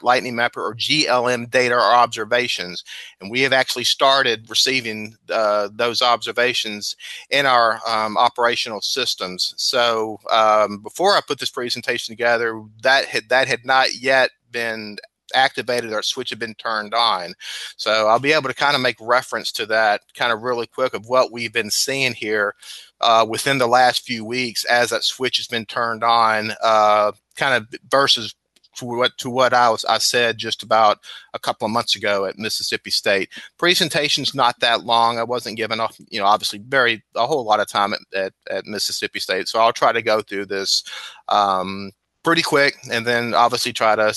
[0.01, 2.83] lightning mapper or GLM data or observations.
[3.21, 6.95] And we have actually started receiving uh, those observations
[7.29, 9.53] in our um, operational systems.
[9.57, 14.97] So um, before I put this presentation together, that had, that had not yet been
[15.33, 17.33] activated or switch had been turned on.
[17.77, 20.93] So I'll be able to kind of make reference to that kind of really quick
[20.93, 22.55] of what we've been seeing here
[23.01, 27.55] uh, within the last few weeks as that switch has been turned on, uh, kind
[27.55, 28.33] of versus
[28.75, 30.99] to what to what I was I said just about
[31.33, 33.29] a couple of months ago at Mississippi State.
[33.57, 35.17] Presentation's not that long.
[35.17, 38.33] I wasn't given a you know obviously very a whole lot of time at, at,
[38.49, 40.83] at Mississippi State, so I'll try to go through this
[41.29, 41.91] um,
[42.23, 44.13] pretty quick, and then obviously try to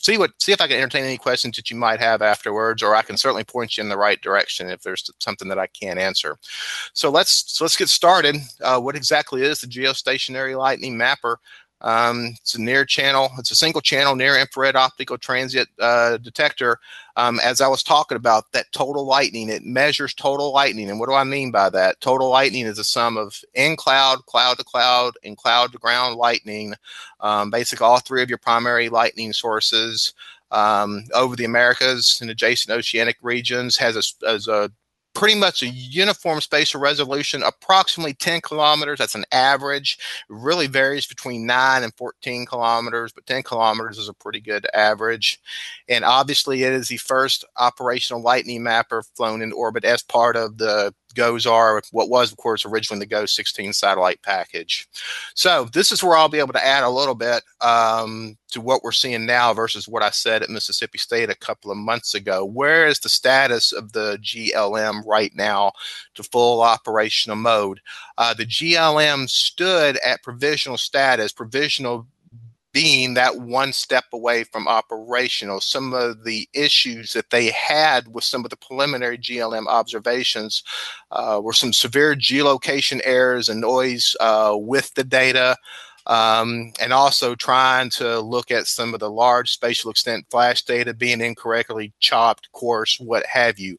[0.00, 2.94] see what see if I can entertain any questions that you might have afterwards, or
[2.94, 5.98] I can certainly point you in the right direction if there's something that I can't
[5.98, 6.36] answer.
[6.92, 8.36] So let's so let's get started.
[8.60, 11.38] Uh, what exactly is the geostationary lightning mapper?
[11.80, 16.78] Um, it's a near channel, it's a single channel near infrared optical transient uh, detector.
[17.16, 20.90] Um, as I was talking about, that total lightning, it measures total lightning.
[20.90, 22.00] And what do I mean by that?
[22.00, 26.16] Total lightning is a sum of in cloud, cloud to cloud, and cloud to ground
[26.16, 26.74] lightning.
[27.20, 30.14] Um, basically, all three of your primary lightning sources.
[30.50, 34.72] Um, over the Americas and adjacent oceanic regions has a, as a
[35.14, 38.98] pretty much a uniform spatial resolution, approximately 10 kilometers.
[38.98, 39.98] That's an average.
[40.28, 44.66] It really varies between 9 and 14 kilometers, but 10 kilometers is a pretty good
[44.74, 45.40] average.
[45.88, 50.58] And obviously, it is the first operational lightning mapper flown in orbit as part of
[50.58, 54.88] the GOES-R, what was, of course, originally the GOES 16 satellite package.
[55.34, 58.82] So this is where I'll be able to add a little bit um, to what
[58.82, 62.44] we're seeing now versus what I said at Mississippi State a couple of months ago.
[62.44, 65.72] Where is the status of the GLM right now
[66.14, 67.80] to full operational mode?
[68.16, 72.06] Uh, the GLM stood at provisional status, provisional
[72.72, 75.60] being that one step away from operational.
[75.60, 80.62] Some of the issues that they had with some of the preliminary GLM observations
[81.10, 85.56] uh, were some severe geolocation errors and noise uh, with the data.
[86.06, 90.94] Um, and also trying to look at some of the large spatial extent flash data
[90.94, 93.76] being incorrectly chopped, coarse, what have you.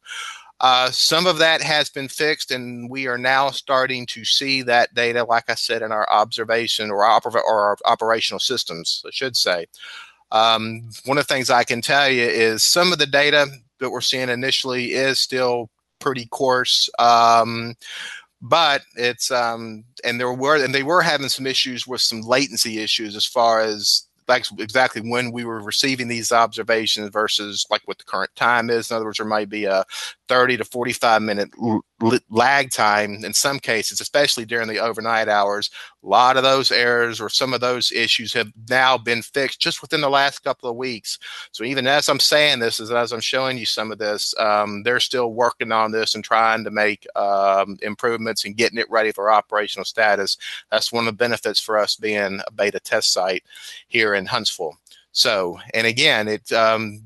[0.61, 4.93] Uh, some of that has been fixed, and we are now starting to see that
[4.93, 9.67] data, like I said, in our observation or, or our operational systems, I should say.
[10.31, 13.47] Um, one of the things I can tell you is some of the data
[13.79, 15.69] that we're seeing initially is still
[15.99, 16.89] pretty coarse.
[16.99, 17.75] Um,
[18.41, 22.79] but it's um, and there were and they were having some issues with some latency
[22.79, 28.03] issues as far as exactly when we were receiving these observations versus like what the
[28.03, 28.89] current time is.
[28.89, 29.83] In other words, there might be a
[30.27, 31.49] 30 to 45 minute
[32.29, 35.69] lag time in some cases, especially during the overnight hours.
[36.03, 39.81] A lot of those errors or some of those issues have now been fixed just
[39.81, 41.19] within the last couple of weeks.
[41.51, 44.99] So even as I'm saying this, as, I'm showing you some of this, um, they're
[44.99, 49.31] still working on this and trying to make um, improvements and getting it ready for
[49.31, 50.37] operational status.
[50.71, 53.43] That's one of the benefits for us being a beta test site
[53.87, 54.77] here in Huntsville.
[55.11, 57.01] So, and again, it um,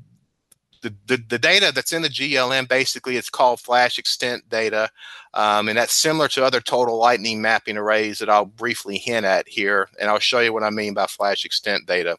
[1.06, 4.90] the, the, data that's in the GLM basically it's called flash extent data,
[5.34, 9.48] um, and that's similar to other total lightning mapping arrays that I'll briefly hint at
[9.48, 12.16] here, and I'll show you what I mean by flash extent data.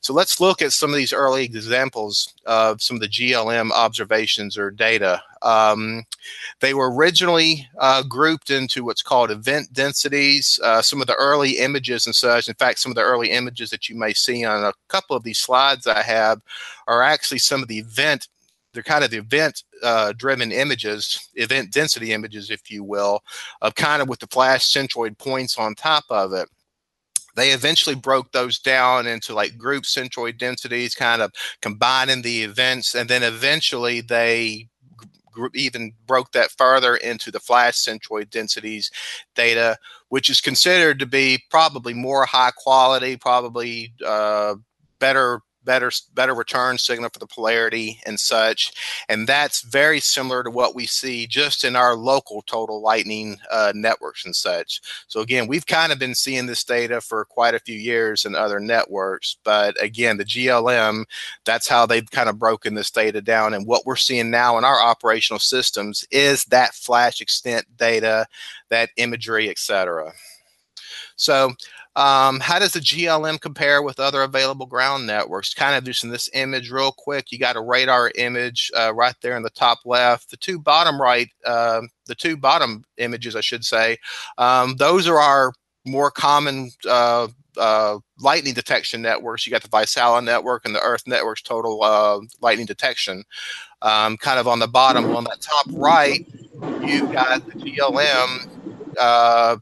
[0.00, 4.58] So let's look at some of these early examples of some of the GLM observations
[4.58, 5.22] or data.
[5.42, 6.04] Um,
[6.60, 10.58] they were originally uh, grouped into what's called event densities.
[10.62, 13.70] Uh, some of the early images and such, in fact, some of the early images
[13.70, 16.40] that you may see on a couple of these slides I have
[16.88, 18.26] are actually some of the event
[18.76, 23.22] they're kind of the event uh, driven images, event density images, if you will,
[23.62, 26.46] of kind of with the flash centroid points on top of it.
[27.36, 32.94] They eventually broke those down into like group centroid densities, kind of combining the events,
[32.94, 34.68] and then eventually they
[35.54, 38.90] even broke that further into the flash centroid densities
[39.34, 39.78] data,
[40.10, 44.54] which is considered to be probably more high quality, probably uh,
[44.98, 48.72] better better better return signal for the polarity and such.
[49.10, 53.72] And that's very similar to what we see just in our local total lightning uh,
[53.74, 54.80] networks and such.
[55.08, 58.34] So again, we've kind of been seeing this data for quite a few years in
[58.34, 61.04] other networks, but again, the GLM,
[61.44, 63.52] that's how they've kind of broken this data down.
[63.52, 68.26] And what we're seeing now in our operational systems is that flash extent data,
[68.70, 70.12] that imagery, etc.
[71.16, 71.52] So
[71.96, 75.54] um, how does the GLM compare with other available ground networks?
[75.54, 77.32] Kind of using this image real quick.
[77.32, 80.30] You got a radar image uh, right there in the top left.
[80.30, 83.96] The two bottom right, uh, the two bottom images, I should say,
[84.36, 85.52] um, those are our
[85.86, 89.46] more common uh, uh, lightning detection networks.
[89.46, 93.24] You got the Vaisala network and the Earth network's total uh, lightning detection.
[93.80, 96.26] Um, kind of on the bottom, on that top right,
[96.82, 98.50] you got the GLM
[98.98, 99.56] uh,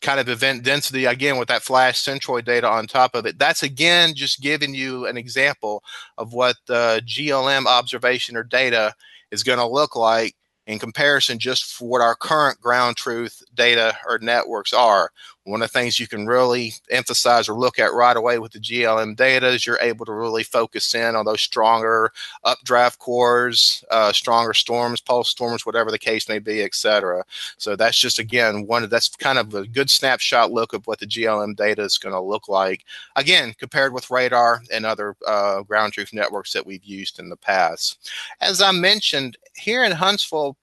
[0.00, 3.38] kind of event density again with that flash centroid data on top of it.
[3.38, 5.82] That's again just giving you an example
[6.16, 8.94] of what the GLM observation or data
[9.30, 10.34] is going to look like
[10.66, 15.10] in comparison just for what our current ground truth data or networks are.
[15.48, 18.58] One of the things you can really emphasize or look at right away with the
[18.58, 22.12] GLM data is you're able to really focus in on those stronger
[22.44, 27.24] updraft cores, uh, stronger storms, pulse storms, whatever the case may be, etc.
[27.56, 30.98] So that's just again one of that's kind of a good snapshot look of what
[30.98, 32.84] the GLM data is going to look like.
[33.16, 37.36] Again, compared with radar and other uh, ground truth networks that we've used in the
[37.36, 38.10] past.
[38.40, 40.56] As I mentioned, here in Huntsville,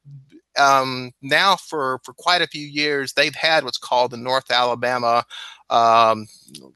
[0.58, 5.24] um, now for for quite a few years they've had what's called the North Alabama
[5.70, 6.28] um,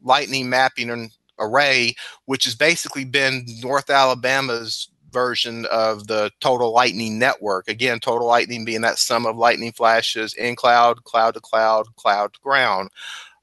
[0.01, 7.67] Lightning Mapping Array, which has basically been North Alabama's version of the total lightning network.
[7.67, 12.33] Again, total lightning being that sum of lightning flashes in cloud, cloud to cloud, cloud
[12.33, 12.89] to ground.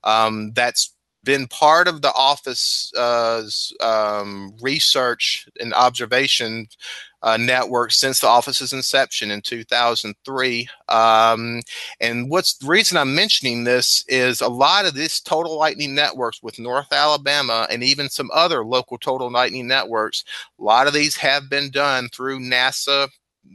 [0.05, 0.93] Um, that's
[1.25, 6.69] been part of the office's um, research and observation
[7.23, 10.69] uh, network since the office's inception in 2003.
[10.89, 11.63] Um,
[12.01, 16.43] and what's the reason I'm mentioning this is a lot of this total lightning networks
[16.43, 20.25] with North Alabama and even some other local total lightning networks,
[20.59, 23.09] a lot of these have been done through NASA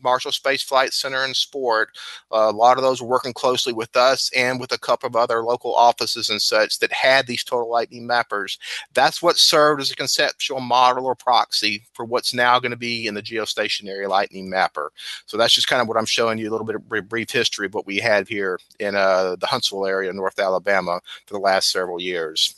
[0.04, 1.90] Marshall Space Flight Center and Sport.
[2.32, 5.16] Uh, a lot of those were working closely with us and with a couple of
[5.16, 8.58] other local offices and such that had these total lightning mappers.
[8.94, 13.08] That's what served as a conceptual model or proxy for what's now going to be
[13.08, 14.92] in the geostationary lightning mapper.
[15.26, 17.66] So that's just kind of what I'm showing you a little bit of brief history
[17.66, 21.72] of what we had here in uh, the Huntsville area, North Alabama, for the last
[21.72, 22.56] several years.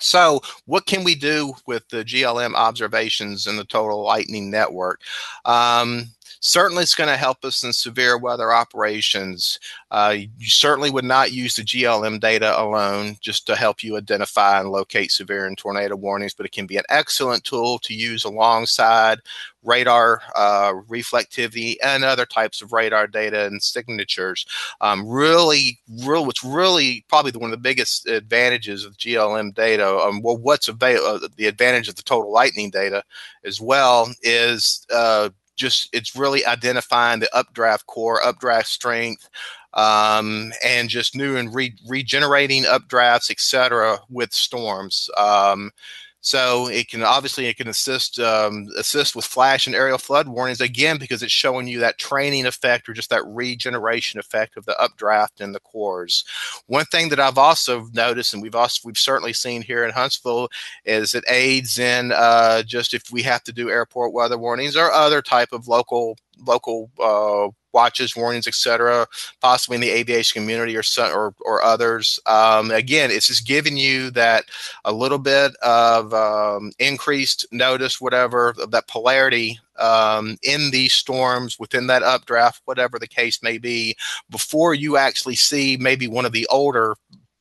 [0.00, 5.02] So, what can we do with the GLM observations in the total lightning network?
[5.44, 6.06] Um,
[6.40, 9.58] Certainly, it's going to help us in severe weather operations.
[9.90, 14.60] Uh, you certainly would not use the GLM data alone just to help you identify
[14.60, 18.24] and locate severe and tornado warnings, but it can be an excellent tool to use
[18.24, 19.20] alongside
[19.64, 24.46] radar uh, reflectivity and other types of radar data and signatures.
[24.80, 30.22] Um, really, real, what's really probably one of the biggest advantages of GLM data, um,
[30.22, 33.02] well, what's available, uh, the advantage of the total lightning data
[33.44, 39.28] as well is uh, just it's really identifying the updraft core, updraft strength,
[39.74, 43.98] um, and just new and re- regenerating updrafts, etc.
[44.08, 45.10] with storms.
[45.18, 45.70] Um,
[46.20, 50.60] so it can obviously it can assist um, assist with flash and aerial flood warnings
[50.60, 54.78] again because it's showing you that training effect or just that regeneration effect of the
[54.80, 56.24] updraft in the cores.
[56.66, 60.48] One thing that I've also noticed and we've also we've certainly seen here in Huntsville
[60.84, 64.90] is it aids in uh, just if we have to do airport weather warnings or
[64.90, 69.06] other type of local local uh, watches, warnings, etc.,
[69.40, 72.18] possibly in the aviation community or some, or, or others.
[72.26, 74.44] Um, again, it's just giving you that
[74.84, 81.58] a little bit of um, increased notice, whatever, of that polarity um, in these storms
[81.58, 83.96] within that updraft, whatever the case may be,
[84.30, 86.96] before you actually see maybe one of the older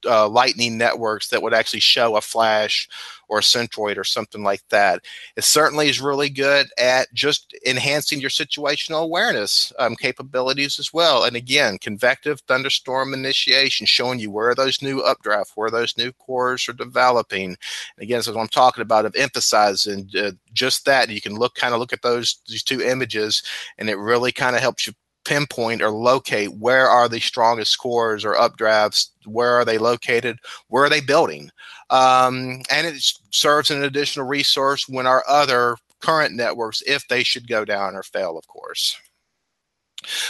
[0.06, 2.88] uh, lightning networks that would actually show a flash
[3.28, 5.04] or a centroid or something like that.
[5.36, 11.24] It certainly is really good at just enhancing your situational awareness um, capabilities as well.
[11.24, 16.68] And again, convective thunderstorm initiation, showing you where those new updraft, where those new cores
[16.70, 17.50] are developing.
[17.50, 17.58] And
[18.04, 21.10] again, so what I'm talking about of emphasizing uh, just that.
[21.10, 23.44] You can look kind of look at those these two images,
[23.78, 24.94] and it really kind of helps you
[25.28, 30.86] pinpoint or locate where are the strongest cores or updrafts where are they located where
[30.86, 31.52] are they building
[31.90, 37.48] um, and it serves an additional resource when our other current networks if they should
[37.48, 38.98] go down or fail of course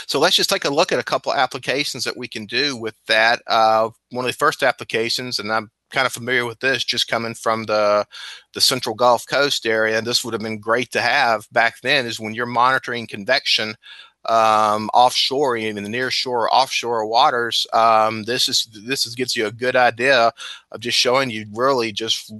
[0.06, 2.94] so let's just take a look at a couple applications that we can do with
[3.06, 3.42] that.
[3.46, 7.34] Uh, one of the first applications, and I'm kind of familiar with this just coming
[7.34, 8.06] from the
[8.54, 9.98] the central Gulf Coast area.
[9.98, 13.74] And this would have been great to have back then is when you're monitoring convection
[14.24, 17.66] um, offshore, even the near shore, offshore waters.
[17.72, 20.32] Um, this is this is, gives you a good idea
[20.72, 22.32] of just showing you really just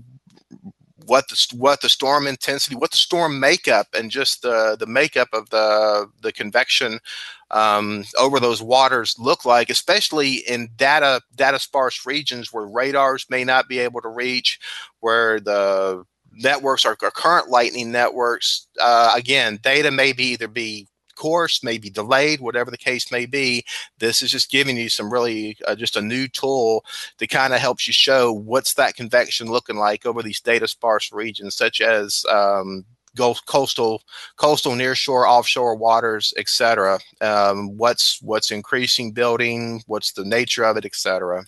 [1.06, 5.28] what the what the storm intensity, what the storm makeup, and just the the makeup
[5.32, 7.00] of the the convection
[7.50, 13.44] um, over those waters look like, especially in data data sparse regions where radars may
[13.44, 14.60] not be able to reach,
[15.00, 18.66] where the networks are, current lightning networks.
[18.80, 20.86] Uh, again, data may be either be
[21.18, 23.64] course, may be delayed, whatever the case may be.
[23.98, 26.84] This is just giving you some really uh, just a new tool
[27.18, 31.12] that kind of helps you show what's that convection looking like over these data sparse
[31.12, 32.84] regions, such as um,
[33.46, 34.02] coastal,
[34.36, 36.98] coastal, nearshore, offshore waters, etc.
[37.20, 39.82] Um, what's what's increasing building?
[39.86, 41.44] What's the nature of it, etc.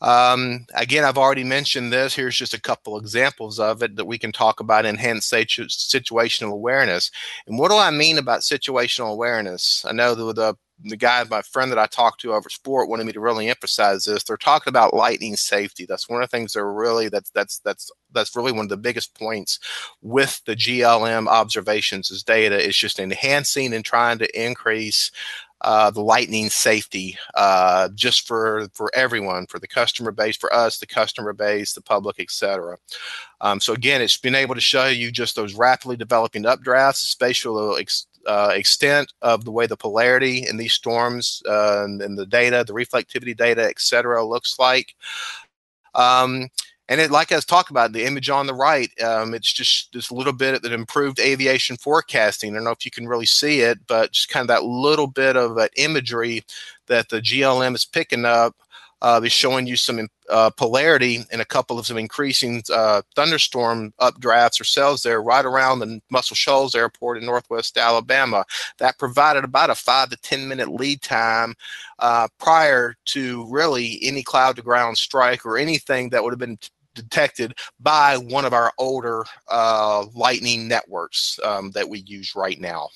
[0.00, 2.14] Um, again, I've already mentioned this.
[2.14, 6.52] Here's just a couple examples of it that we can talk about enhanced situ- situational
[6.52, 7.10] awareness.
[7.46, 9.84] And what do I mean about situational awareness?
[9.88, 13.04] I know the, the the guy, my friend that I talked to over sport, wanted
[13.04, 14.22] me to really emphasize this.
[14.22, 15.86] They're talking about lightning safety.
[15.86, 18.76] That's one of the things they're really that's that's that's that's really one of the
[18.76, 19.58] biggest points
[20.02, 25.10] with the GLM observations as data is just enhancing and trying to increase
[25.62, 30.78] uh, the lightning safety uh, just for for everyone for the customer base for us
[30.78, 32.76] the customer base the public etc
[33.40, 37.06] um, so again it's been able to show you just those rapidly developing updrafts the
[37.06, 42.18] spatial ex- uh, extent of the way the polarity in these storms uh, and, and,
[42.18, 44.94] the data the reflectivity data etc looks like.
[45.94, 46.48] Um,
[46.88, 49.92] and it, like I was talking about, the image on the right, um, it's just
[49.92, 52.52] this little bit that improved aviation forecasting.
[52.52, 55.06] I don't know if you can really see it, but just kind of that little
[55.06, 56.44] bit of imagery
[56.86, 58.56] that the GLM is picking up
[59.00, 63.92] uh, is showing you some uh, polarity and a couple of some increasing uh, thunderstorm
[64.00, 68.44] updrafts or cells there right around the Muscle Shoals Airport in Northwest Alabama.
[68.78, 71.54] That provided about a five to 10 minute lead time
[72.00, 76.58] uh, prior to really any cloud to ground strike or anything that would have been
[76.98, 82.88] detected by one of our older uh, lightning networks um, that we use right now.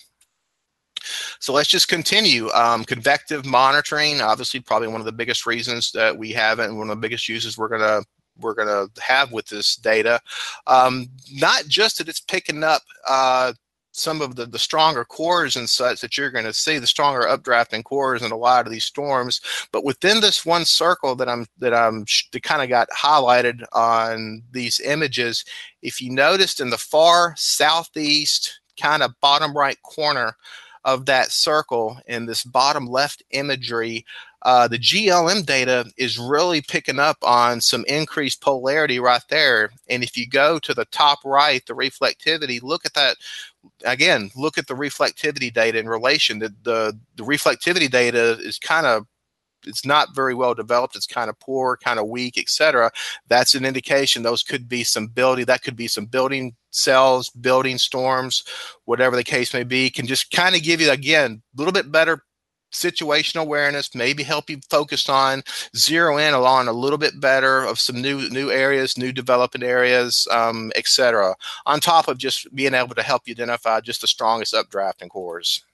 [1.40, 2.48] So let's just continue.
[2.50, 6.78] Um, convective monitoring, obviously, probably one of the biggest reasons that we have it, and
[6.78, 8.04] one of the biggest uses we're going to
[8.38, 10.20] we're going to have with this data.
[10.66, 13.52] Um, not just that it's picking up uh,
[13.92, 17.22] some of the, the stronger cores and such that you're going to see the stronger
[17.22, 19.40] updrafting cores in a lot of these storms.
[19.70, 24.42] But within this one circle that i'm that i'm that kind of got highlighted on
[24.50, 25.44] these images
[25.82, 30.36] if you noticed in the far southeast kind of bottom right corner
[30.84, 34.04] of that circle in this bottom left imagery
[34.44, 39.70] uh, the GLM data is really picking up on some increased polarity right there.
[39.88, 43.16] And if you go to the top right, the reflectivity, look at that
[43.84, 46.40] again, look at the reflectivity data in relation.
[46.40, 49.06] The the, the reflectivity data is kind of
[49.64, 50.96] it's not very well developed.
[50.96, 52.90] It's kind of poor, kind of weak, etc.
[53.28, 55.44] That's an indication those could be some building.
[55.44, 58.42] That could be some building cells, building storms,
[58.86, 59.88] whatever the case may be.
[59.88, 62.24] Can just kind of give you again a little bit better
[62.72, 65.42] situational awareness maybe help you focus on
[65.76, 70.26] zero in on a little bit better of some new new areas new development areas
[70.30, 71.34] um, etc
[71.66, 75.64] on top of just being able to help you identify just the strongest updrafting cores.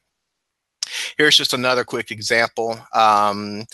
[1.19, 2.79] Here's just another quick example.
[2.95, 3.67] Um,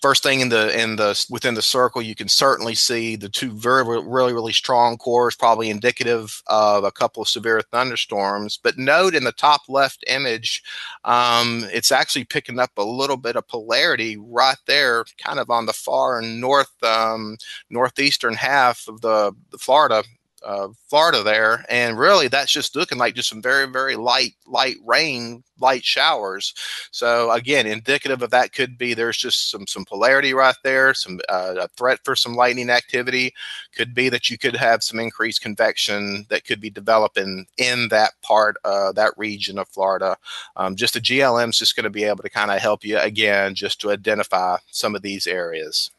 [0.00, 3.50] first thing in the in the within the circle you can certainly see the two
[3.52, 8.58] very really really strong cores probably indicative of a couple of severe thunderstorms.
[8.62, 10.62] But note in the top left image
[11.04, 15.66] um, it's actually picking up a little bit of polarity right there kind of on
[15.66, 17.36] the far north um,
[17.70, 20.04] northeastern half of the, the florida
[20.44, 24.76] uh, Florida there, and really that's just looking like just some very very light light
[24.84, 26.54] rain, light showers.
[26.90, 31.20] So again, indicative of that could be there's just some some polarity right there, some
[31.28, 33.34] uh, a threat for some lightning activity.
[33.74, 38.12] Could be that you could have some increased convection that could be developing in that
[38.22, 40.16] part uh, that region of Florida.
[40.56, 42.98] Um, just the GLM is just going to be able to kind of help you
[42.98, 45.90] again just to identify some of these areas.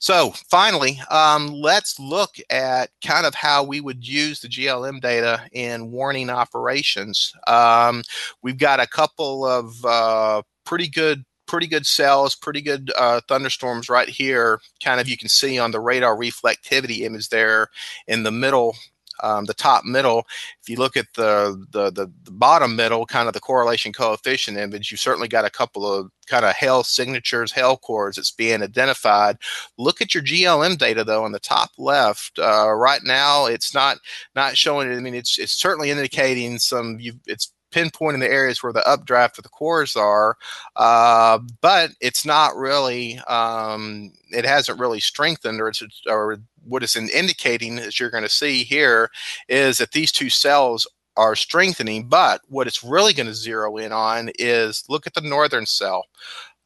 [0.00, 5.42] So finally, um, let's look at kind of how we would use the GLM data
[5.52, 7.32] in warning operations.
[7.46, 8.02] Um,
[8.42, 13.88] we've got a couple of uh, pretty good pretty good cells, pretty good uh, thunderstorms
[13.88, 14.60] right here.
[14.84, 17.68] Kind of you can see on the radar reflectivity image there
[18.06, 18.76] in the middle
[19.22, 20.26] um, the top middle.
[20.62, 24.56] If you look at the, the, the the bottom middle, kind of the correlation coefficient
[24.56, 28.62] image, you've certainly got a couple of kind of hail signatures, hail cores that's being
[28.62, 29.38] identified.
[29.78, 32.38] Look at your GLM data though on the top left.
[32.38, 33.98] Uh, right now, it's not
[34.34, 34.96] not showing it.
[34.96, 36.98] I mean, it's it's certainly indicating some.
[37.00, 40.36] You, it's pinpointing the areas where the updraft of the cores are,
[40.76, 43.18] uh, but it's not really.
[43.28, 48.28] Um, it hasn't really strengthened, or it's or what it's indicating, as you're going to
[48.28, 49.10] see here,
[49.48, 52.08] is that these two cells are strengthening.
[52.08, 56.04] But what it's really going to zero in on is look at the northern cell.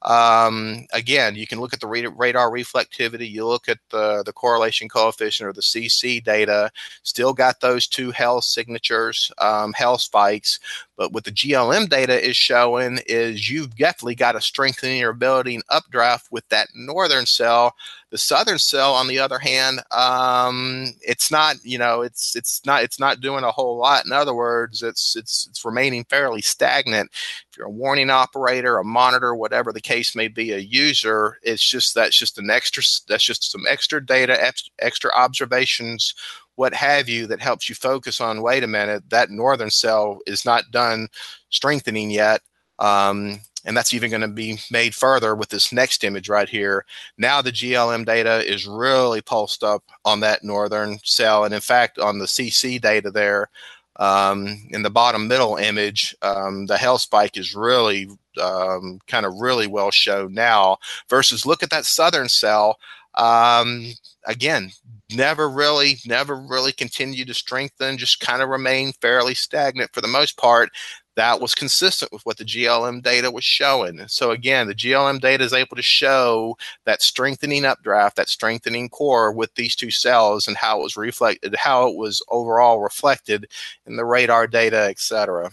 [0.05, 3.31] Um, again, you can look at the radar reflectivity.
[3.31, 6.71] You look at the, the correlation coefficient or the CC data.
[7.03, 10.59] Still got those two hail signatures, um, hail spikes.
[10.97, 15.55] But what the GLM data is showing is you've definitely got to strengthen your ability
[15.55, 17.75] and updraft with that northern cell.
[18.11, 21.57] The southern cell, on the other hand, um, it's not.
[21.65, 24.05] You know, it's it's not it's not doing a whole lot.
[24.05, 27.11] In other words, it's it's it's remaining fairly stagnant.
[27.51, 31.67] If you're a warning operator, a monitor, whatever the case may be, a user, it's
[31.67, 32.83] just that's just an extra.
[33.09, 36.15] That's just some extra data, extra observations
[36.57, 40.45] what have you that helps you focus on wait a minute that northern cell is
[40.45, 41.09] not done
[41.51, 42.41] strengthening yet
[42.79, 46.85] um, and that's even going to be made further with this next image right here.
[47.17, 51.99] Now the glm data is really pulsed up on that northern cell and in fact
[51.99, 53.49] on the cc data there
[53.97, 58.09] um, in the bottom middle image um, the hail spike is really
[58.41, 60.79] um, kind of really well shown now
[61.09, 62.79] versus look at that southern cell.
[63.15, 63.93] Um,
[64.25, 64.71] again,
[65.15, 70.09] never really, never really continued to strengthen, just kind of remained fairly stagnant for the
[70.09, 70.71] most part.
[71.15, 74.09] That was consistent with what the GLM data was showing.
[74.09, 76.57] So again, the GLM data is able to show
[76.87, 81.55] that strengthening updraft, that strengthening core with these two cells and how it was reflected,
[81.55, 83.47] how it was overall reflected
[83.85, 85.51] in the radar data, etc.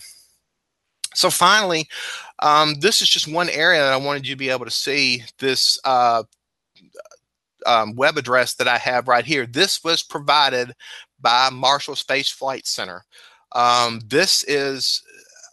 [1.13, 1.87] So finally,
[2.41, 5.23] um, this is just one area that I wanted you to be able to see
[5.39, 6.23] this uh,
[7.65, 9.45] um, web address that I have right here.
[9.45, 10.73] This was provided
[11.21, 13.03] by Marshall Space Flight Center.
[13.53, 15.03] Um, this is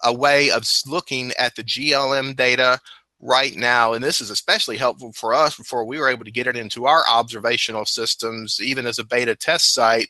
[0.04, 2.78] a way of looking at the GLM data
[3.20, 6.46] right now, and this is especially helpful for us before we were able to get
[6.46, 10.08] it into our observational systems, even as a beta test site.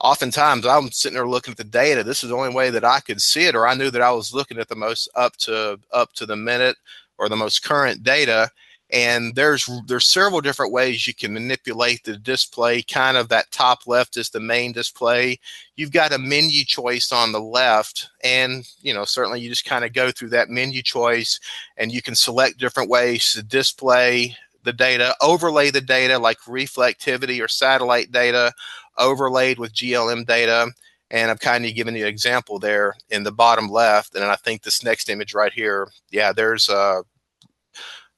[0.00, 2.02] Oftentimes, I'm sitting there looking at the data.
[2.02, 4.10] This is the only way that I could see it, or I knew that I
[4.10, 6.76] was looking at the most up to up to the minute
[7.18, 8.50] or the most current data
[8.92, 13.86] and there's there's several different ways you can manipulate the display kind of that top
[13.86, 15.38] left is the main display
[15.76, 19.84] you've got a menu choice on the left and you know certainly you just kind
[19.84, 21.38] of go through that menu choice
[21.76, 24.34] and you can select different ways to display
[24.64, 28.52] the data overlay the data like reflectivity or satellite data
[28.98, 30.70] overlaid with glm data
[31.12, 34.14] and I've kind of given you an example there in the bottom left.
[34.14, 37.02] And I think this next image right here, yeah, there's a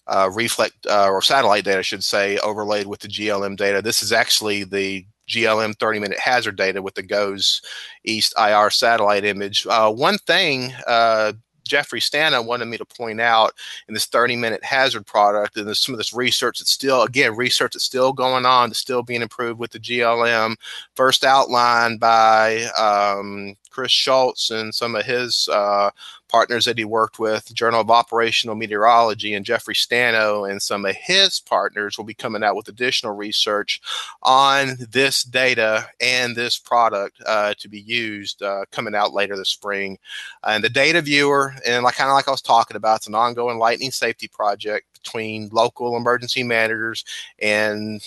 [0.06, 3.82] uh, reflect uh, or satellite data, I should say, overlaid with the GLM data.
[3.82, 7.62] This is actually the GLM 30 minute hazard data with the GOES
[8.04, 9.66] East IR satellite image.
[9.66, 11.32] Uh, one thing uh,
[11.64, 13.54] Geoffrey Stano wanted me to point out
[13.88, 17.72] in this 30 minute hazard product, and some of this research that's still, again, research
[17.72, 20.56] that's still going on, that's still being improved with the GLM,
[20.96, 25.90] first outlined by um, Chris Schultz and some of his uh,
[26.32, 30.96] partners that he worked with, Journal of Operational Meteorology, and Geoffrey Stano and some of
[30.96, 33.82] his partners will be coming out with additional research
[34.22, 39.50] on this data and this product uh, to be used uh, coming out later this
[39.50, 39.98] spring.
[40.42, 43.14] And the data viewer, and like kind of like I was talking about, it's an
[43.14, 47.04] ongoing lightning safety project between local emergency managers
[47.40, 48.00] and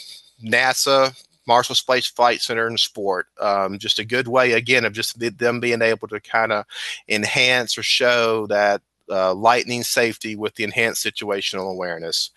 [0.44, 1.16] NASA,
[1.48, 3.28] Marshall Space Flight Center and sport.
[3.40, 6.66] Um, just a good way, again, of just them being able to kind of
[7.08, 12.32] enhance or show that uh, lightning safety with the enhanced situational awareness.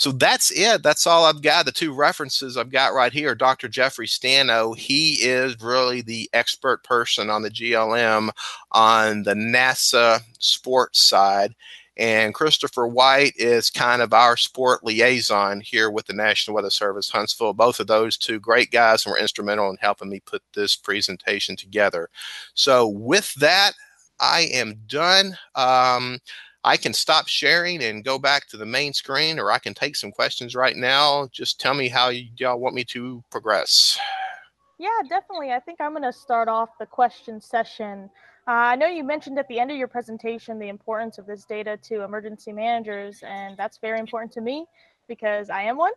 [0.00, 0.82] So that's it.
[0.82, 1.66] That's all I've got.
[1.66, 3.68] The two references I've got right here Dr.
[3.68, 4.74] Geoffrey Stano.
[4.74, 8.30] He is really the expert person on the GLM
[8.72, 11.54] on the NASA sports side.
[12.00, 17.10] And Christopher White is kind of our sport liaison here with the National Weather Service
[17.10, 17.52] Huntsville.
[17.52, 22.08] Both of those two great guys were instrumental in helping me put this presentation together.
[22.54, 23.72] So, with that,
[24.18, 25.36] I am done.
[25.54, 26.20] Um,
[26.64, 29.94] I can stop sharing and go back to the main screen, or I can take
[29.94, 31.28] some questions right now.
[31.32, 33.98] Just tell me how y'all want me to progress.
[34.78, 35.52] Yeah, definitely.
[35.52, 38.08] I think I'm going to start off the question session
[38.48, 41.44] uh, I know you mentioned at the end of your presentation the importance of this
[41.44, 44.66] data to emergency managers, and that's very important to me
[45.08, 45.92] because I am one.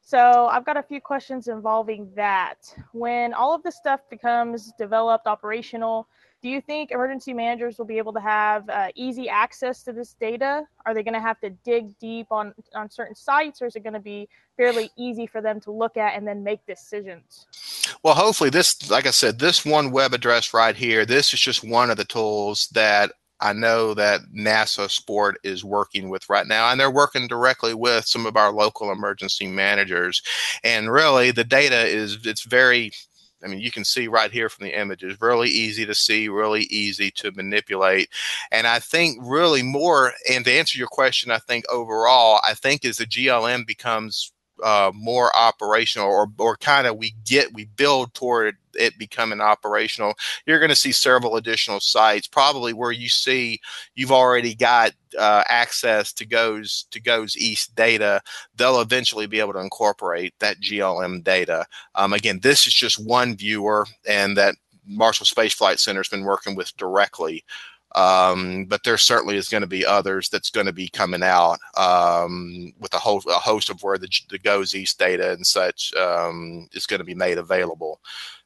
[0.00, 2.58] So I've got a few questions involving that.
[2.92, 6.08] When all of this stuff becomes developed, operational,
[6.42, 10.14] do you think emergency managers will be able to have uh, easy access to this
[10.14, 10.64] data?
[10.84, 13.84] Are they going to have to dig deep on, on certain sites, or is it
[13.84, 17.46] going to be fairly easy for them to look at and then make decisions?
[18.02, 21.62] Well, hopefully, this, like I said, this one web address right here, this is just
[21.62, 26.70] one of the tools that I know that NASA Sport is working with right now,
[26.70, 30.22] and they're working directly with some of our local emergency managers.
[30.64, 32.90] And really, the data is it's very
[33.44, 36.62] I mean, you can see right here from the images, really easy to see, really
[36.64, 38.08] easy to manipulate.
[38.50, 42.84] And I think really more, and to answer your question, I think overall, I think
[42.84, 44.31] as the GLM becomes
[44.62, 50.14] uh, more operational or, or kind of we get we build toward it becoming operational
[50.46, 53.60] you're going to see several additional sites probably where you see
[53.94, 58.22] you've already got uh, access to GOES to GOES East data
[58.56, 61.66] they'll eventually be able to incorporate that glm data.
[61.94, 64.54] Um, again this is just one viewer and that
[64.86, 67.44] marshall space flight center has been working with directly
[67.94, 71.58] um, but there certainly is going to be others that's going to be coming out
[71.76, 75.92] um, with a whole a host of where the, the GOES East data and such
[75.94, 78.00] um, is going to be made available.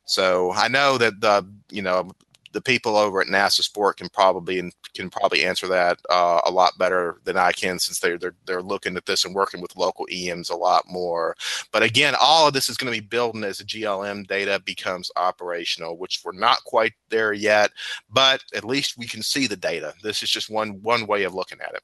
[0.04, 2.10] So I know that the you know
[2.56, 6.72] the people over at NASA Sport can probably can probably answer that uh, a lot
[6.78, 10.08] better than I can since they're, they're they're looking at this and working with local
[10.10, 11.36] EMs a lot more.
[11.70, 15.10] But again, all of this is going to be building as the GLM data becomes
[15.16, 17.72] operational, which we're not quite there yet,
[18.08, 19.92] but at least we can see the data.
[20.02, 21.82] This is just one one way of looking at it.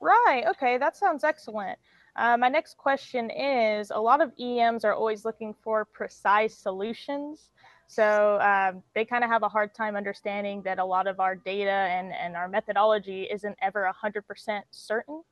[0.00, 0.44] Right.
[0.48, 1.78] Okay, that sounds excellent.
[2.16, 7.50] Uh, my next question is: A lot of EMs are always looking for precise solutions.
[7.86, 11.34] So um, they kind of have a hard time understanding that a lot of our
[11.36, 15.22] data and, and our methodology isn't ever 100% certain.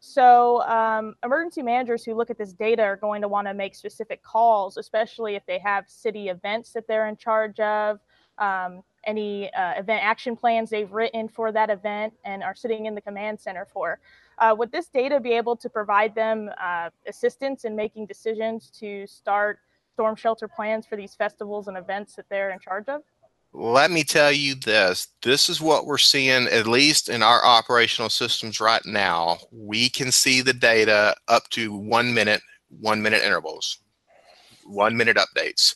[0.00, 3.74] So um, emergency managers who look at this data are going to want to make
[3.74, 7.98] specific calls, especially if they have city events that they're in charge of,
[8.38, 12.94] um, any uh, event action plans they've written for that event and are sitting in
[12.94, 13.98] the command center for.
[14.38, 19.06] Uh, would this data be able to provide them uh, assistance in making decisions to
[19.06, 19.58] start
[19.98, 23.02] storm shelter plans for these festivals and events that they're in charge of?
[23.52, 25.08] Let me tell you this.
[25.22, 29.38] This is what we're seeing, at least in our operational systems right now.
[29.50, 33.78] We can see the data up to one minute, one minute intervals,
[34.64, 35.74] one minute updates.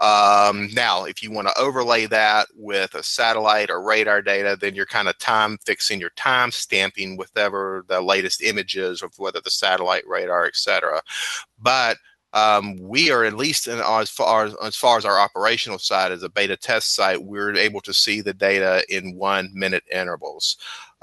[0.00, 4.74] Um, now, if you want to overlay that with a satellite or radar data, then
[4.74, 9.40] you're kind of time fixing your time stamping with whatever the latest images of whether
[9.40, 11.02] the satellite, radar, etc.
[11.60, 11.98] But
[12.32, 16.12] um, we are at least in, as far as, as far as our operational side
[16.12, 20.56] as a beta test site, we're able to see the data in one minute intervals.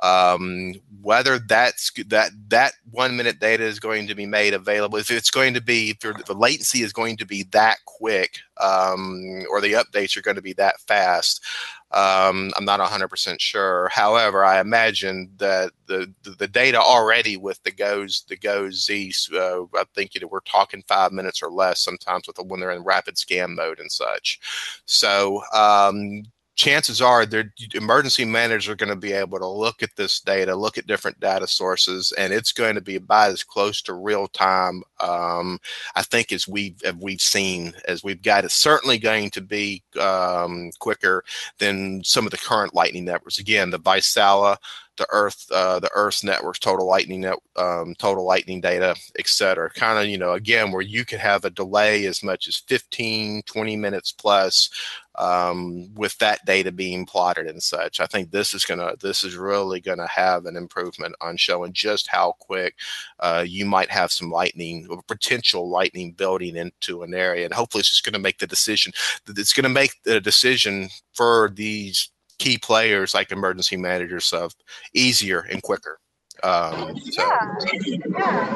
[0.03, 5.09] Um, whether that's that that one minute data is going to be made available, if
[5.09, 9.61] it's going to be if the latency is going to be that quick, um, or
[9.61, 11.43] the updates are going to be that fast,
[11.91, 13.89] um, I'm not 100% sure.
[13.93, 19.63] However, I imagine that the, the, data already with the GOES the goes Z, uh,
[19.73, 22.71] I think you know, we're talking five minutes or less sometimes with the, when they're
[22.71, 24.39] in rapid scan mode and such.
[24.85, 26.23] So um,
[26.57, 30.55] chances are their emergency managers are going to be able to look at this data,
[30.55, 34.27] look at different data sources, and it's going to be about as close to real
[34.27, 35.59] time, um,
[35.95, 38.43] I think, as we've as we've seen, as we've got.
[38.43, 41.23] It's certainly going to be um, quicker
[41.59, 43.39] than some of the current Lightning networks.
[43.39, 44.57] Again, the Vaisala
[44.97, 49.69] the Earth, uh, the Earth's networks, total lightning net, um, total lightning data, etc.
[49.69, 53.43] Kind of, you know, again, where you could have a delay as much as 15,
[53.43, 54.69] 20 minutes plus
[55.17, 57.99] um, with that data being plotted and such.
[57.99, 62.07] I think this is gonna, this is really gonna have an improvement on showing just
[62.07, 62.75] how quick
[63.19, 67.79] uh, you might have some lightning, or potential lightning building into an area, and hopefully
[67.79, 68.91] it's just gonna make the decision.
[69.27, 72.09] It's gonna make the decision for these
[72.39, 74.53] key players like emergency managers stuff
[74.93, 75.99] easier and quicker.
[76.43, 77.27] Um, so.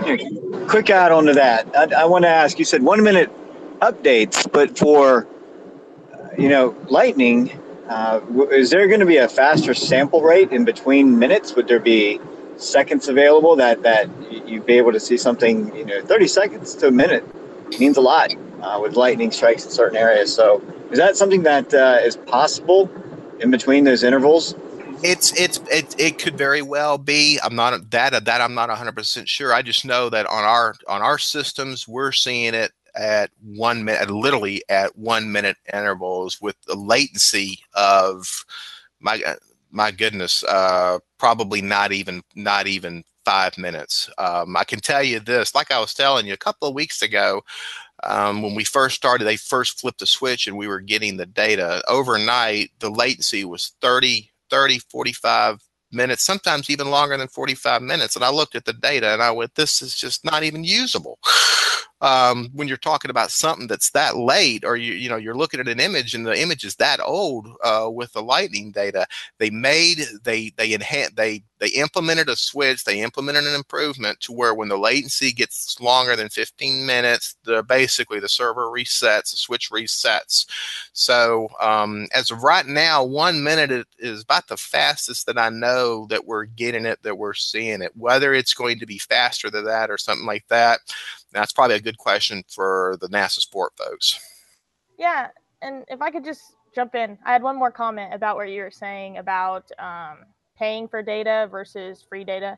[0.06, 0.18] yeah.
[0.68, 1.68] Quick add on to that.
[1.76, 3.32] I, I want to ask you said one minute
[3.80, 5.28] updates, but for,
[6.38, 7.52] you know, Lightning,
[7.90, 8.22] uh,
[8.52, 11.56] is there going to be a faster sample rate in between minutes?
[11.56, 12.20] Would there be
[12.58, 14.08] seconds available that, that
[14.48, 17.26] you'd be able to see something, you know, 30 seconds to a minute
[17.80, 20.34] means a lot uh, with lightning strikes in certain areas.
[20.34, 20.62] So
[20.92, 22.90] is that something that uh, is possible
[23.40, 24.56] in between those intervals?
[25.04, 27.40] It's it's it, it could very well be.
[27.44, 29.52] I'm not that that I'm not 100 percent sure.
[29.52, 34.10] I just know that on our on our systems we're seeing it at one minute,
[34.10, 38.46] literally at one minute intervals with the latency of
[39.00, 39.22] my
[39.72, 44.10] my goodness, uh, probably not even not even five minutes.
[44.18, 47.02] Um, I can tell you this, like I was telling you a couple of weeks
[47.02, 47.44] ago,
[48.04, 51.26] um, when we first started, they first flipped the switch and we were getting the
[51.26, 51.84] data.
[51.88, 55.62] Overnight, the latency was 30, 30, 45
[55.92, 58.16] minutes, sometimes even longer than 45 minutes.
[58.16, 61.20] And I looked at the data and I went, this is just not even usable.
[62.02, 65.60] Um, when you're talking about something that's that late, or you you know you're looking
[65.60, 69.06] at an image and the image is that old uh, with the lightning data,
[69.38, 74.34] they made they they enhance they they implemented a switch, they implemented an improvement to
[74.34, 79.38] where when the latency gets longer than 15 minutes, the basically the server resets, the
[79.38, 80.48] switch resets.
[80.94, 86.08] So um, as of right now, one minute is about the fastest that I know
[86.10, 87.92] that we're getting it, that we're seeing it.
[87.96, 90.80] Whether it's going to be faster than that or something like that,
[91.32, 94.20] that's probably a good question for the NASA sport folks.
[94.98, 95.30] Yeah,
[95.62, 96.42] and if I could just
[96.76, 100.20] jump in, I had one more comment about what you were saying about um,
[100.58, 102.58] paying for data versus free data.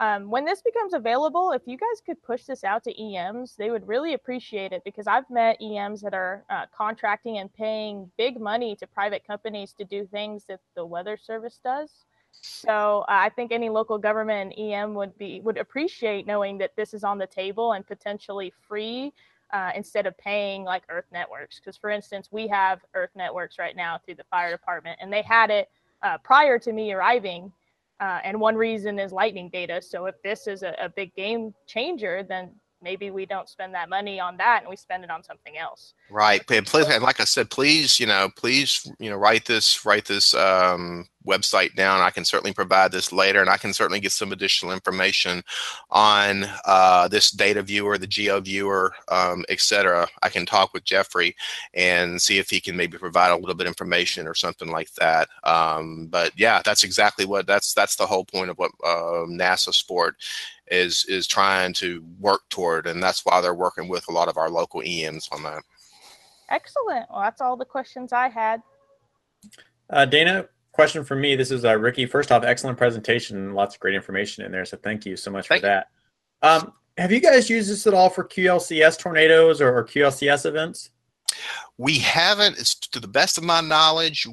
[0.00, 3.70] Um, when this becomes available, if you guys could push this out to EMs, they
[3.70, 8.40] would really appreciate it because I've met EMs that are uh, contracting and paying big
[8.40, 11.90] money to private companies to do things that the Weather Service does.
[12.42, 16.76] So uh, I think any local government and EM would be would appreciate knowing that
[16.76, 19.12] this is on the table and potentially free
[19.52, 21.58] uh, instead of paying like Earth Networks.
[21.58, 25.22] Because for instance, we have Earth Networks right now through the fire department, and they
[25.22, 25.68] had it
[26.02, 27.52] uh, prior to me arriving.
[28.00, 29.80] Uh, and one reason is lightning data.
[29.80, 32.50] So if this is a, a big game changer, then
[32.84, 35.94] maybe we don't spend that money on that and we spend it on something else.
[36.10, 36.42] Right.
[36.50, 40.04] And, please, and like I said, please, you know, please, you know, write this, write
[40.04, 42.00] this um, website down.
[42.00, 45.42] I can certainly provide this later, and I can certainly get some additional information
[45.90, 50.06] on uh, this data viewer, the geo viewer, um, etc.
[50.22, 51.34] I can talk with Geoffrey
[51.72, 54.92] and see if he can maybe provide a little bit of information or something like
[54.94, 55.28] that.
[55.44, 59.72] Um, but yeah, that's exactly what that's that's the whole point of what uh, NASA
[59.72, 60.16] Sport
[60.70, 64.36] is is trying to work toward, and that's why they're working with a lot of
[64.36, 65.62] our local EMs on that.
[66.50, 67.06] Excellent.
[67.10, 68.62] Well, that's all the questions I had.
[69.90, 71.36] Uh, Dana, question for me.
[71.36, 72.06] This is uh, Ricky.
[72.06, 73.54] First off, excellent presentation.
[73.54, 74.64] Lots of great information in there.
[74.64, 75.88] So thank you so much thank for that.
[76.42, 80.90] Um, have you guys used this at all for QLCS tornadoes or, or QLCS events?
[81.78, 84.28] We haven't, it's, to the best of my knowledge,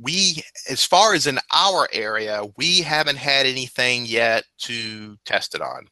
[0.00, 5.60] we, as far as in our area, we haven't had anything yet to test it
[5.60, 5.86] on.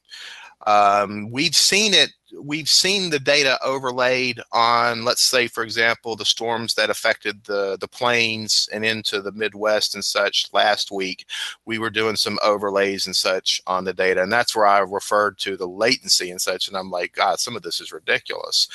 [0.67, 2.11] Um, we've seen it
[2.43, 7.77] we've seen the data overlaid on let's say for example the storms that affected the
[7.81, 11.27] the plains and into the midwest and such last week
[11.65, 15.39] we were doing some overlays and such on the data and that's where i referred
[15.39, 18.69] to the latency and such and i'm like god some of this is ridiculous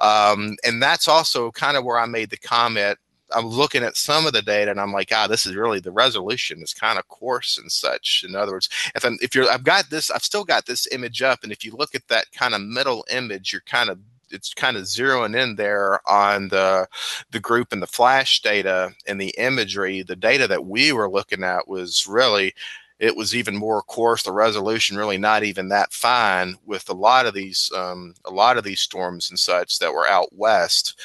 [0.00, 2.98] um, and that's also kind of where i made the comment
[3.32, 5.90] I'm looking at some of the data and I'm like, ah, this is really the
[5.92, 8.24] resolution is kind of coarse and such.
[8.26, 11.22] In other words, if I'm if you're I've got this, I've still got this image
[11.22, 13.98] up, and if you look at that kind of middle image, you're kind of
[14.30, 16.86] it's kind of zeroing in there on the
[17.30, 20.02] the group and the flash data and the imagery.
[20.02, 22.54] The data that we were looking at was really
[22.98, 24.22] it was even more coarse.
[24.22, 28.56] The resolution really not even that fine with a lot of these um, a lot
[28.58, 31.00] of these storms and such that were out west.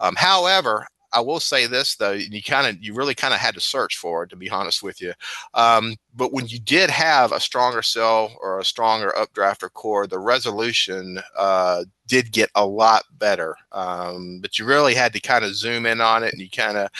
[0.00, 3.54] Um, however, I will say this though, you kind of, you really kind of had
[3.54, 5.12] to search for it, to be honest with you.
[5.54, 10.06] Um, but when you did have a stronger cell or a stronger updraft or core,
[10.06, 13.56] the resolution uh, did get a lot better.
[13.72, 16.76] Um, but you really had to kind of zoom in on it, and you kind
[16.76, 16.90] of,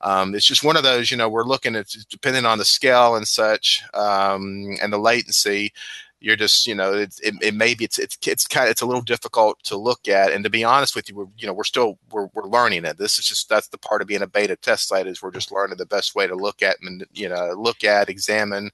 [0.00, 3.16] um, it's just one of those, you know, we're looking at depending on the scale
[3.16, 5.72] and such, um, and the latency
[6.20, 8.86] you're just you know it, it, it maybe it's it's it's kind of it's a
[8.86, 10.32] little difficult to look at.
[10.32, 12.98] And to be honest with you we're you know we're still we're, we're learning it.
[12.98, 15.52] This is just that's the part of being a beta test site is we're just
[15.52, 18.70] learning the best way to look at and you know look at examine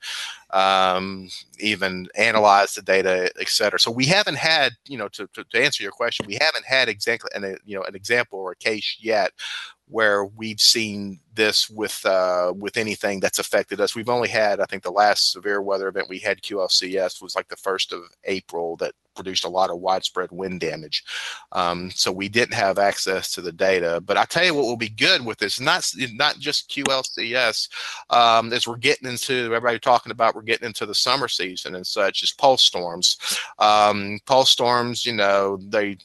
[0.50, 1.28] um,
[1.58, 5.82] even analyze the data etc so we haven't had you know to, to, to answer
[5.82, 9.32] your question we haven't had exactly an, you know an example or a case yet
[9.88, 13.94] where we've seen this with uh, with anything that's affected us.
[13.94, 17.48] We've only had, I think, the last severe weather event we had QLCS was like
[17.48, 21.04] the first of April that produced a lot of widespread wind damage.
[21.52, 24.00] Um, so we didn't have access to the data.
[24.04, 27.68] But I tell you what will be good with this, not not just QLCS,
[28.10, 31.86] um, as we're getting into everybody talking about we're getting into the summer season and
[31.86, 33.18] such, is pulse storms.
[33.58, 35.96] Um, pulse storms, you know, they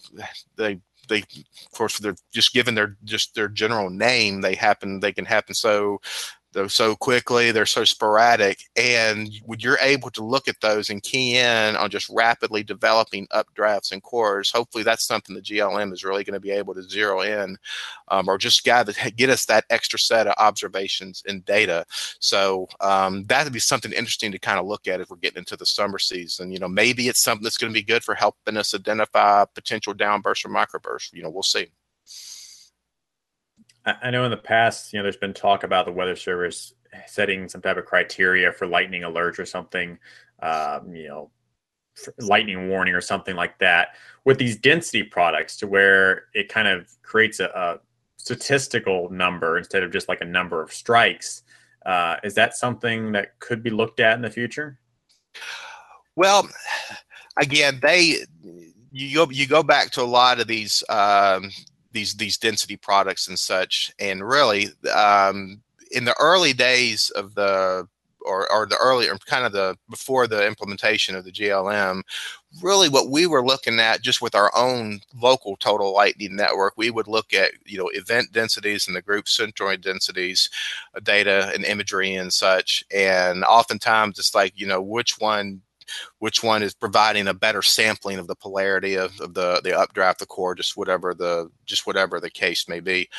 [0.56, 0.80] they
[1.12, 4.41] they of course they're just given their just their general name.
[4.41, 6.01] They happen they can happen so
[6.54, 11.38] they're so quickly, they're so sporadic, and you're able to look at those and key
[11.38, 16.24] in on just rapidly developing updrafts and cores, hopefully that's something the GLM is really
[16.24, 17.58] going to be able to zero in,
[18.10, 21.86] um, or just gather get us that extra set of observations and data.
[22.20, 25.39] So um, that would be something interesting to kind of look at if we're getting
[25.39, 26.52] into the summer season.
[26.52, 29.93] You know, maybe it's something that's going to be good for helping us identify potential
[29.93, 31.14] downbursts or microbursts.
[31.14, 31.68] You know, we'll see.
[33.86, 36.74] I know in the past, you know, there's been talk about the Weather Service
[37.08, 39.98] setting some type of criteria for lightning alerts or something,
[40.42, 41.32] um, you know,
[42.20, 43.90] lightning warning or something like that
[44.24, 47.80] with these density products to where it kind of creates a, a
[48.18, 51.44] statistical number instead of just like a number of strikes.
[51.86, 54.80] Uh, is that something that could be looked at in the future?
[56.16, 56.48] Well,
[57.38, 58.18] again, they
[58.92, 61.50] you go you go back to a lot of these um,
[61.92, 63.92] these these density products and such.
[64.00, 65.62] And really, um,
[65.92, 67.88] in the early days of the
[68.24, 72.02] or, or the early or kind of the before the implementation of the GLM,
[72.62, 76.92] really what we were looking at just with our own local total lightning network, we
[76.92, 80.50] would look at you know event densities and the group centroid densities,
[80.96, 85.62] uh, data and imagery and such, and oftentimes it's like you know which one
[86.20, 90.20] which one is providing a better sampling of the polarity of, of the the updraft,
[90.20, 93.10] the core, just whatever the just whatever the case may be.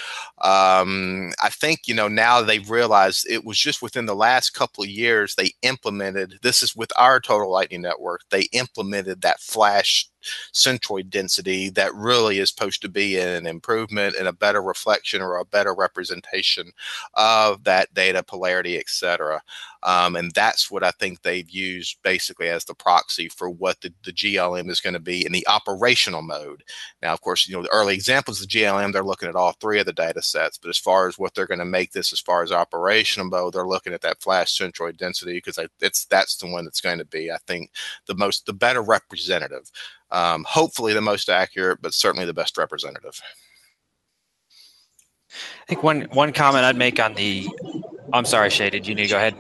[0.41, 4.85] Um, I think you know now they've realized it was just within the last couple
[4.85, 6.39] of years they implemented.
[6.43, 8.23] This is with our total lightning network.
[8.31, 10.09] They implemented that flash
[10.53, 15.37] centroid density that really is supposed to be an improvement and a better reflection or
[15.37, 16.73] a better representation
[17.15, 19.43] of that data polarity, etc.
[19.85, 23.93] Um, and that's what I think they've used basically as the proxy for what the,
[24.05, 26.63] the GLM is going to be in the operational mode.
[27.03, 29.81] Now, of course, you know, the early examples of GLM, they're looking at all three
[29.81, 32.21] of the data sets, but as far as what they're going to make this as
[32.21, 36.47] far as operational mode, they're looking at that flash centroid density because it's that's the
[36.47, 37.71] one that's going to be, I think,
[38.07, 39.71] the most the better representative.
[40.13, 43.21] Um, hopefully the most accurate, but certainly the best representative.
[45.33, 47.49] I think one one comment I'd make on the.
[48.13, 48.69] I'm sorry, Shay.
[48.69, 49.35] Did you need to go ahead?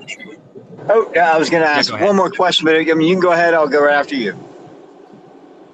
[0.88, 3.14] Oh, yeah, I was going to ask yeah, one more question, but I mean, you
[3.14, 3.54] can go ahead.
[3.54, 4.32] I'll go right after you.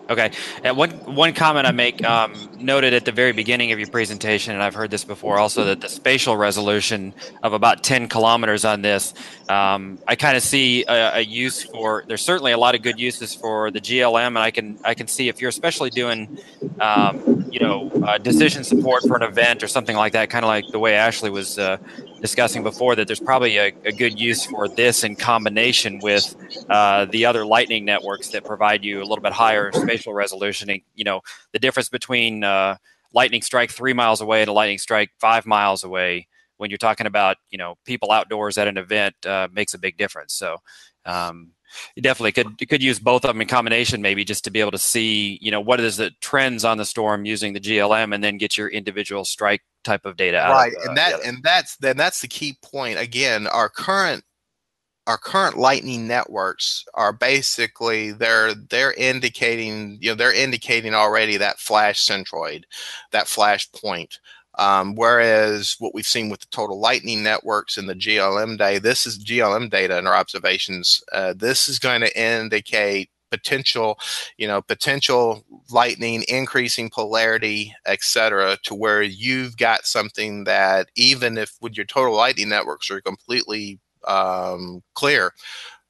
[0.09, 0.31] Okay.
[0.65, 4.55] And one one comment I make um, noted at the very beginning of your presentation,
[4.55, 8.81] and I've heard this before also, that the spatial resolution of about 10 kilometers on
[8.81, 9.13] this,
[9.51, 12.05] um, I kind of see a, a, use for.
[12.09, 15.09] There's certainly a lot of good uses for the GLM, and I can I can
[15.09, 16.39] see if you're especially doing,
[16.81, 20.49] um, you know, uh, decision support for an event or something like that, kind of
[20.49, 21.77] like the way Ashley was uh,
[22.21, 26.35] discussing before that there's probably a, a, good use for this in combination with
[26.69, 30.71] uh, the other lightning networks that provide you a little bit higher spatial resolution.
[30.71, 31.21] And you know
[31.53, 32.77] the difference between uh,
[33.13, 37.07] lightning strike three miles away and a lightning strike five miles away when you're talking
[37.07, 40.35] about you know people outdoors at an event uh, makes a big difference.
[40.35, 40.57] So
[41.05, 41.53] um,
[41.95, 44.71] you definitely could could use both of them in combination maybe just to be able
[44.71, 48.23] to see you know what is the trends on the storm using the glm and
[48.23, 51.43] then get your individual strike type of data out right of, uh, and that and
[51.43, 54.23] that's then that's the key point again our current
[55.07, 61.59] our current lightning networks are basically they're they're indicating you know they're indicating already that
[61.59, 62.65] flash centroid
[63.13, 64.19] that flash point
[64.59, 69.07] um, whereas what we've seen with the total lightning networks and the GLM data, this
[69.07, 71.01] is GLM data and our observations.
[71.13, 73.99] Uh, this is going to indicate potential,
[74.37, 81.53] you know, potential lightning, increasing polarity, etc., to where you've got something that even if
[81.61, 85.33] with your total lightning networks are completely um, clear,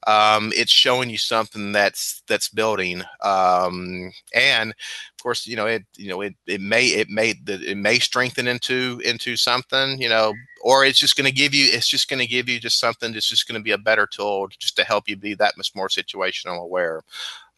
[0.06, 5.84] um, it's showing you something that's that's building um, and of course you know it
[5.96, 10.32] you know it, it may it may it may strengthen into into something you know
[10.62, 13.12] or it's just going to give you it's just going to give you just something
[13.12, 15.74] that's just going to be a better tool just to help you be that much
[15.74, 17.02] more situational aware.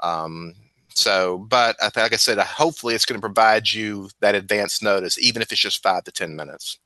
[0.01, 0.55] Um,
[0.93, 5.41] so but like i said hopefully it's going to provide you that advanced notice even
[5.41, 6.79] if it's just five to ten minutes.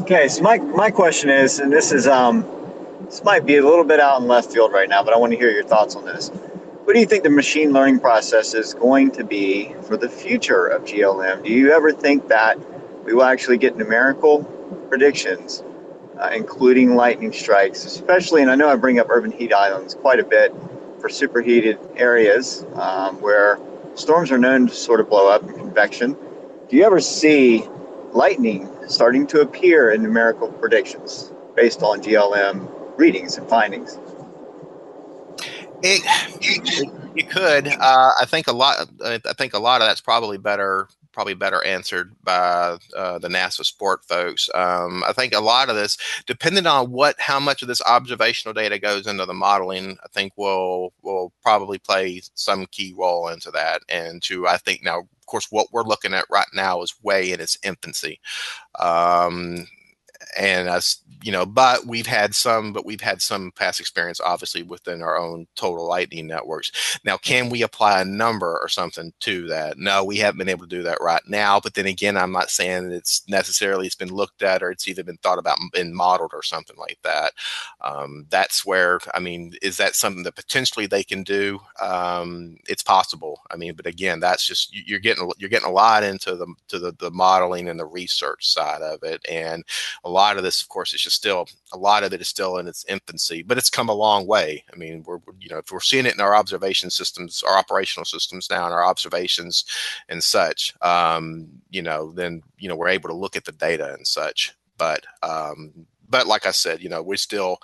[0.00, 2.46] Okay so my my question is and this is um
[3.04, 5.32] this might be a little bit out in left field right now, but I want
[5.32, 6.28] to hear your thoughts on this.
[6.28, 10.66] What do you think the machine learning process is going to be for the future
[10.66, 11.44] of GLM?
[11.44, 12.58] Do you ever think that
[13.04, 14.44] we will actually get numerical
[14.88, 15.62] predictions,
[16.18, 20.18] uh, including lightning strikes, especially, and I know I bring up urban heat islands quite
[20.18, 20.54] a bit
[20.98, 23.58] for superheated areas um, where
[23.94, 26.16] storms are known to sort of blow up in convection.
[26.68, 27.68] Do you ever see
[28.12, 33.98] lightning starting to appear in numerical predictions based on GLM readings and findings?
[35.82, 36.02] It,
[36.42, 37.68] it, it could.
[37.68, 38.88] Uh, I think a lot.
[39.04, 43.64] I think a lot of that's probably better probably better answered by uh, the NASA
[43.64, 44.48] sport folks.
[44.54, 45.96] Um, I think a lot of this,
[46.26, 50.32] depending on what how much of this observational data goes into the modeling, I think
[50.36, 53.82] will will probably play some key role into that.
[53.88, 57.32] And to I think now, of course, what we're looking at right now is way
[57.32, 58.20] in its infancy.
[58.78, 59.66] Um,
[60.36, 64.62] and us, you know, but we've had some, but we've had some past experience, obviously,
[64.62, 66.98] within our own total lightning networks.
[67.04, 69.78] Now, can we apply a number or something to that?
[69.78, 71.60] No, we haven't been able to do that right now.
[71.60, 74.86] But then again, I'm not saying that it's necessarily it's been looked at or it's
[74.86, 77.32] either been thought about and modeled or something like that.
[77.80, 81.60] Um, that's where, I mean, is that something that potentially they can do?
[81.80, 83.40] Um, it's possible.
[83.50, 86.78] I mean, but again, that's just you're getting you're getting a lot into the to
[86.78, 89.64] the, the modeling and the research side of it, and
[90.04, 92.58] a lot of this, of course, is just still a lot of it is still
[92.58, 94.62] in its infancy, but it's come a long way.
[94.72, 98.04] I mean, we're you know if we're seeing it in our observation systems, our operational
[98.04, 99.64] systems now, and our observations
[100.08, 103.94] and such, um, you know, then you know we're able to look at the data
[103.94, 104.54] and such.
[104.76, 105.72] But um,
[106.08, 107.58] but like I said, you know, we're still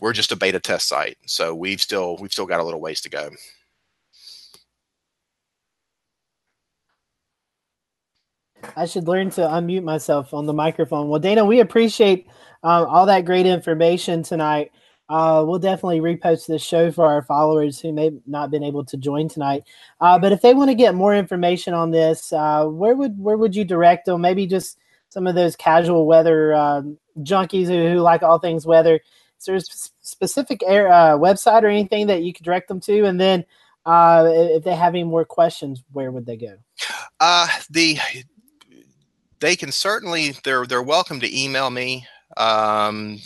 [0.00, 3.00] we're just a beta test site, so we've still we've still got a little ways
[3.02, 3.30] to go.
[8.76, 11.08] I should learn to unmute myself on the microphone.
[11.08, 12.26] Well, Dana, we appreciate
[12.64, 14.72] um, all that great information tonight.
[15.10, 18.96] Uh, we'll definitely repost this show for our followers who may not been able to
[18.96, 19.62] join tonight.
[20.00, 23.36] Uh, but if they want to get more information on this, uh, where would where
[23.36, 24.22] would you direct them?
[24.22, 24.78] Maybe just
[25.10, 28.98] some of those casual weather um, junkies who, who, like all things weather.
[29.38, 29.60] Is there a
[30.00, 33.04] specific air, uh, website or anything that you could direct them to?
[33.04, 33.44] And then
[33.84, 36.56] uh, if they have any more questions, where would they go?
[37.20, 37.98] Uh, the
[39.40, 42.06] they can certainly they're they're welcome to email me
[42.36, 43.20] um,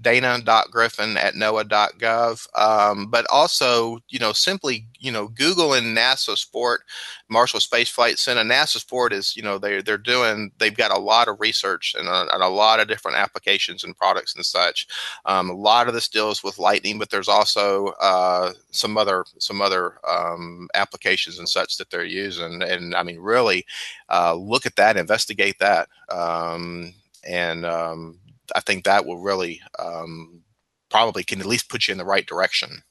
[0.00, 2.46] dana.griffin at noaa.gov.
[2.58, 6.82] Um, but also, you know, simply, you know, Google and NASA Sport,
[7.28, 8.42] Marshall Space Flight Center.
[8.42, 12.08] NASA Sport is, you know, they're, they're doing, they've got a lot of research and
[12.08, 14.86] a, and a lot of different applications and products and such.
[15.24, 19.62] Um, a lot of this deals with lightning, but there's also uh, some other, some
[19.62, 22.62] other um, applications and such that they're using.
[22.62, 23.64] And I mean, really
[24.10, 25.88] uh, look at that, investigate that.
[26.10, 26.94] Um,
[27.24, 28.18] and um,
[28.54, 30.42] I think that will really um,
[30.90, 32.82] probably can at least put you in the right direction.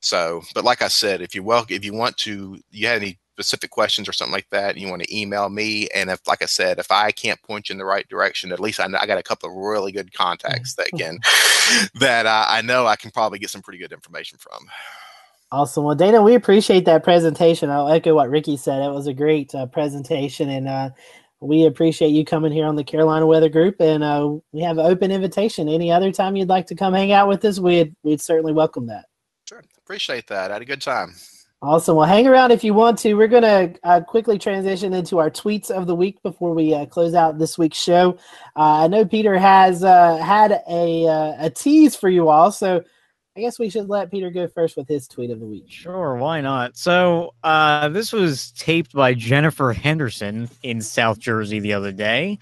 [0.00, 3.18] So, but like I said, if you well, if you want to, you have any
[3.34, 5.88] specific questions or something like that, you want to email me.
[5.94, 8.60] And if, like I said, if I can't point you in the right direction, at
[8.60, 11.18] least I, know, I got a couple of really good contacts that can,
[12.00, 14.66] that uh, I know I can probably get some pretty good information from.
[15.52, 15.84] Awesome.
[15.84, 17.70] Well, Dana, we appreciate that presentation.
[17.70, 18.82] I'll echo what Ricky said.
[18.82, 20.90] It was a great uh, presentation, and uh,
[21.40, 24.86] we appreciate you coming here on the Carolina Weather Group, and uh, we have an
[24.86, 25.68] open invitation.
[25.68, 28.86] Any other time you'd like to come hang out with us, we'd we'd certainly welcome
[28.86, 29.06] that.
[29.48, 30.50] Sure, appreciate that.
[30.50, 31.14] I had a good time.
[31.62, 31.96] Awesome.
[31.96, 33.14] Well, hang around if you want to.
[33.14, 36.86] We're going to uh, quickly transition into our tweets of the week before we uh,
[36.86, 38.16] close out this week's show.
[38.56, 42.82] Uh, I know Peter has uh, had a uh, a tease for you all, so
[43.36, 45.66] I guess we should let Peter go first with his tweet of the week.
[45.68, 46.76] Sure, why not?
[46.76, 52.38] So, uh, this was taped by Jennifer Henderson in South Jersey the other day.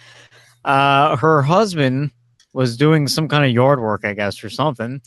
[0.65, 2.11] Uh, her husband
[2.55, 5.03] was doing some kind of yard work, I guess, or something.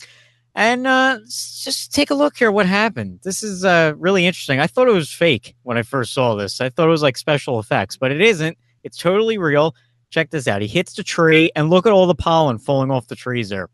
[0.54, 2.52] And uh, just take a look here.
[2.52, 3.20] What happened?
[3.24, 4.60] This is uh, really interesting.
[4.60, 6.60] I thought it was fake when I first saw this.
[6.60, 8.56] I thought it was like special effects, but it isn't.
[8.84, 9.74] It's totally real.
[10.10, 10.62] Check this out.
[10.62, 13.68] He hits the tree, and look at all the pollen falling off the trees there.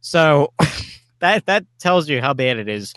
[0.00, 0.54] So.
[1.20, 2.94] that that tells you how bad it is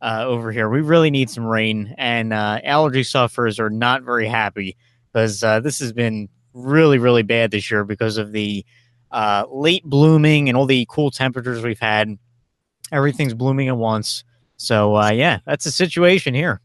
[0.00, 0.68] uh, over here.
[0.68, 4.76] We really need some rain, and uh, allergy sufferers are not very happy
[5.12, 8.64] because uh, this has been really really bad this year because of the
[9.10, 12.18] uh, late blooming and all the cool temperatures we've had.
[12.92, 14.24] Everything's blooming at once.
[14.56, 16.60] So uh, yeah, that's the situation here.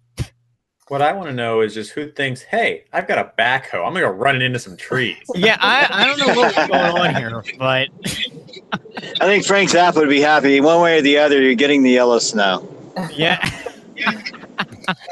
[0.91, 3.75] What I want to know is just who thinks, "Hey, I've got a backhoe.
[3.75, 7.15] I'm gonna go running into some trees." yeah, I, I don't know what's going on
[7.15, 7.87] here, but
[9.21, 10.59] I think Frank Zappa would be happy.
[10.59, 12.67] One way or the other, you're getting the yellow snow.
[13.13, 13.39] Yeah.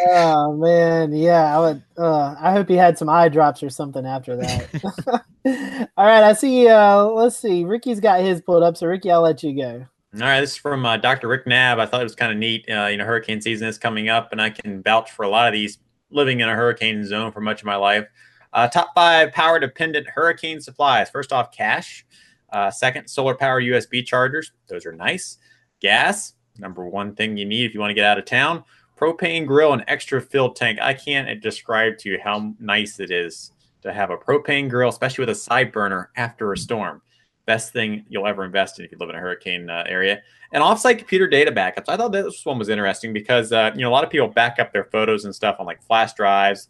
[0.10, 1.58] oh man, yeah.
[1.58, 1.82] I would.
[1.98, 5.24] Uh, I hope he had some eye drops or something after that.
[5.96, 6.68] All right, I see.
[6.68, 7.64] Uh, let's see.
[7.64, 9.86] Ricky's got his pulled up, so Ricky, I'll let you go.
[10.12, 11.28] All right, this is from uh, Dr.
[11.28, 11.80] Rick Knabb.
[11.80, 12.68] I thought it was kind of neat.
[12.68, 15.48] Uh, you know, hurricane season is coming up, and I can vouch for a lot
[15.48, 15.78] of these
[16.10, 18.08] living in a hurricane zone for much of my life.
[18.52, 21.12] Uh, top five power dependent hurricane supplies.
[21.12, 22.08] First off, cash.
[22.52, 24.52] Uh, second, solar power USB chargers.
[24.68, 25.38] Those are nice.
[25.80, 28.64] Gas, number one thing you need if you want to get out of town.
[28.98, 30.80] Propane grill and extra filled tank.
[30.82, 33.52] I can't describe to you how nice it is
[33.84, 37.04] to have a propane grill, especially with a side burner after a storm
[37.50, 40.22] best thing you'll ever invest in if you live in a hurricane uh, area.
[40.52, 41.86] And offsite computer data backups.
[41.88, 44.60] I thought this one was interesting because uh, you know a lot of people back
[44.60, 46.68] up their photos and stuff on like flash drives.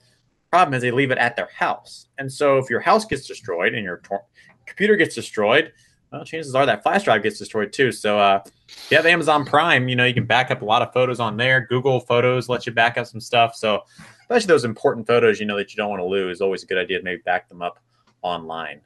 [0.51, 3.73] Problem is, they leave it at their house, and so if your house gets destroyed
[3.75, 4.25] and your tor-
[4.65, 5.73] computer gets destroyed,
[6.11, 7.91] well, chances are that flash drive gets destroyed too.
[7.91, 8.41] So, uh,
[8.89, 11.35] you have Amazon Prime, you know you can back up a lot of photos on
[11.35, 11.67] there.
[11.69, 13.53] Google Photos lets you back up some stuff.
[13.55, 13.83] So,
[14.21, 16.39] especially those important photos, you know that you don't want to lose.
[16.39, 17.79] Always a good idea to maybe back them up
[18.21, 18.81] online.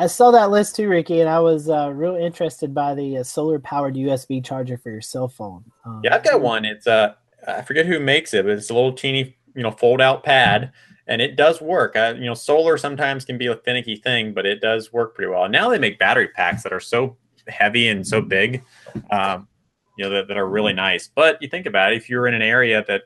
[0.00, 3.22] I saw that list too, Ricky, and I was uh, real interested by the uh,
[3.22, 5.62] solar-powered USB charger for your cell phone.
[5.84, 6.64] Um, Yeah, I've got one.
[6.64, 7.12] It's uh,
[7.46, 10.72] I forget who makes it, but it's a little teeny, you know, fold-out pad,
[11.06, 11.96] and it does work.
[11.96, 15.30] Uh, you know, solar sometimes can be a finicky thing, but it does work pretty
[15.30, 15.46] well.
[15.50, 18.64] Now they make battery packs that are so heavy and so big,
[19.10, 19.48] um,
[19.98, 21.10] you know, that, that are really nice.
[21.14, 23.02] But you think about it, if you're in an area that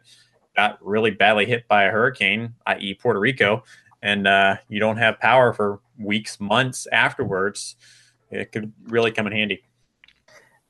[0.54, 3.64] got really badly hit by a hurricane, i.e., Puerto Rico,
[4.00, 7.76] and uh, you don't have power for weeks, months afterwards,
[8.30, 9.62] it could really come in handy.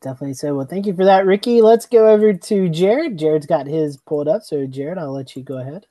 [0.02, 0.54] Definitely so.
[0.54, 1.62] Well, thank you for that, Ricky.
[1.62, 3.18] Let's go over to Jared.
[3.18, 4.42] Jared's got his pulled up.
[4.42, 5.86] So, Jared, I'll let you go ahead.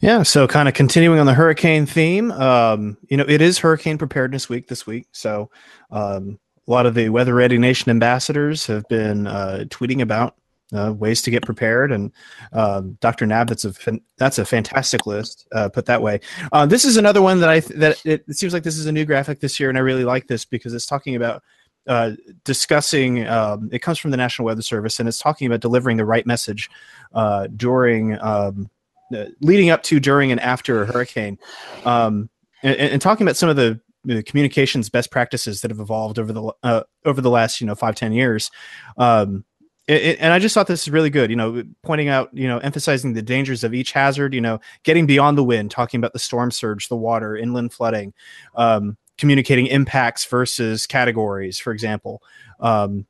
[0.00, 3.98] Yeah, so kind of continuing on the hurricane theme, um, you know, it is Hurricane
[3.98, 5.06] Preparedness Week this week.
[5.12, 5.50] So,
[5.90, 10.36] um, a lot of the Weather Ready Nation ambassadors have been uh, tweeting about
[10.72, 12.12] uh, ways to get prepared, and
[12.52, 13.26] um, Dr.
[13.26, 15.46] Knabb, that's a that's a fantastic list.
[15.52, 16.20] Uh, put that way,
[16.52, 18.86] uh, this is another one that I th- that it, it seems like this is
[18.86, 21.42] a new graphic this year, and I really like this because it's talking about
[21.86, 22.12] uh,
[22.44, 23.26] discussing.
[23.26, 26.26] Um, it comes from the National Weather Service, and it's talking about delivering the right
[26.26, 26.70] message
[27.12, 28.20] uh, during.
[28.20, 28.70] Um,
[29.14, 31.38] uh, leading up to, during, and after a hurricane,
[31.84, 32.30] um,
[32.62, 36.32] and, and talking about some of the, the communications best practices that have evolved over
[36.32, 38.50] the uh, over the last you know five ten years.
[38.96, 39.44] Um,
[39.86, 41.30] it, it- and I just thought this is really good.
[41.30, 44.34] You know, pointing out, you know, emphasizing the dangers of each hazard.
[44.34, 48.12] You know, getting beyond the wind, talking about the storm surge, the water, inland flooding,
[48.54, 52.22] um, communicating impacts versus categories, for example,
[52.60, 53.06] um,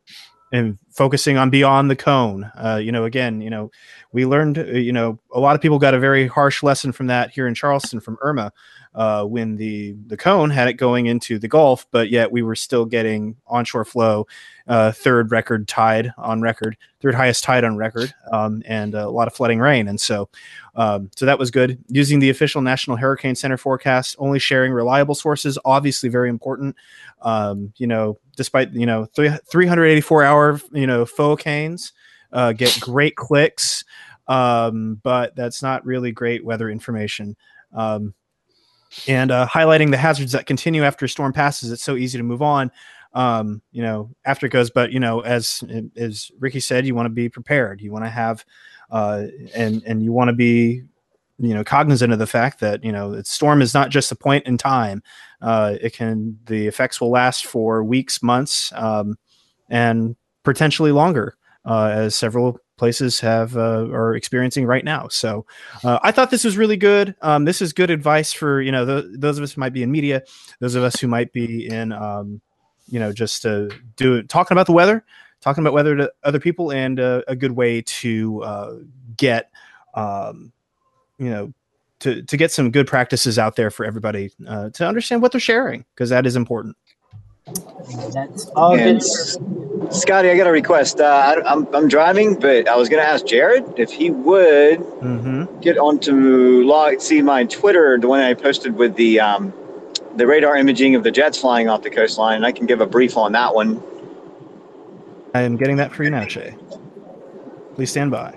[0.52, 2.50] and focusing on beyond the cone.
[2.56, 3.70] Uh, you know, again, you know,
[4.12, 7.08] we learned, uh, you know, a lot of people got a very harsh lesson from
[7.08, 8.52] that here in Charleston from Irma.
[8.94, 12.54] Uh, when the the cone had it going into the Gulf, but yet we were
[12.54, 14.26] still getting onshore flow,
[14.68, 19.26] uh, third record tide on record, third highest tide on record, um, and a lot
[19.26, 19.88] of flooding rain.
[19.88, 20.28] And so,
[20.76, 21.82] um, so that was good.
[21.88, 26.76] Using the official National Hurricane Center forecast, only sharing reliable sources, obviously very important.
[27.22, 31.92] Um, you know, despite you know three, 384 hour you know faux canes,
[32.32, 33.84] uh, get great clicks,
[34.28, 37.36] um, but that's not really great weather information.
[37.72, 38.14] Um,
[39.08, 41.70] and uh, highlighting the hazards that continue after a storm passes.
[41.72, 42.70] It's so easy to move on,
[43.12, 44.70] um, you know, after it goes.
[44.70, 45.62] But you know, as
[45.96, 47.80] as Ricky said, you want to be prepared.
[47.80, 48.44] You want to have,
[48.90, 49.24] uh,
[49.54, 50.82] and and you want to be,
[51.38, 54.46] you know, cognizant of the fact that you know, storm is not just a point
[54.46, 55.02] in time.
[55.40, 59.18] Uh, it can the effects will last for weeks, months, um,
[59.68, 65.08] and potentially longer, uh, as several places have uh, are experiencing right now.
[65.08, 65.46] So
[65.82, 67.14] uh, I thought this was really good.
[67.22, 69.82] Um, this is good advice for you know th- those of us who might be
[69.82, 70.22] in media,
[70.60, 72.40] those of us who might be in um,
[72.86, 75.04] you know just uh, do talking about the weather,
[75.40, 78.74] talking about weather to other people, and uh, a good way to uh,
[79.16, 79.50] get
[79.94, 80.52] um,
[81.18, 81.52] you know.
[82.00, 85.40] To, to get some good practices out there for everybody uh, to understand what they're
[85.40, 86.76] sharing because that is important.
[88.12, 89.02] That's all good.
[89.92, 91.00] Scotty, I got a request.
[91.00, 94.80] Uh, I, I'm, I'm driving, but I was going to ask Jared if he would
[95.04, 95.60] Mm-hmm.
[95.60, 99.52] get onto log, see my Twitter, the one I posted with the um,
[100.16, 102.86] the radar imaging of the jets flying off the coastline, and I can give a
[102.86, 103.82] brief on that one.
[105.34, 106.54] I am getting that for you now, Shay.
[107.74, 108.34] Please stand by.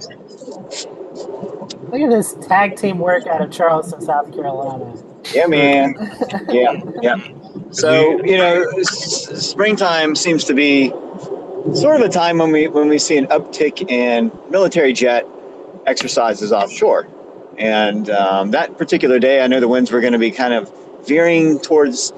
[1.90, 4.94] Look at this tag team work out of Charleston, South Carolina.
[5.34, 5.96] Yeah, man.
[6.50, 7.16] yeah, yeah.
[7.72, 10.90] So you know, springtime seems to be
[11.74, 15.26] sort of a time when we when we see an uptick in military jet
[15.86, 17.08] exercises offshore.
[17.58, 20.72] And um, that particular day, I know the winds were going to be kind of
[21.06, 22.14] veering towards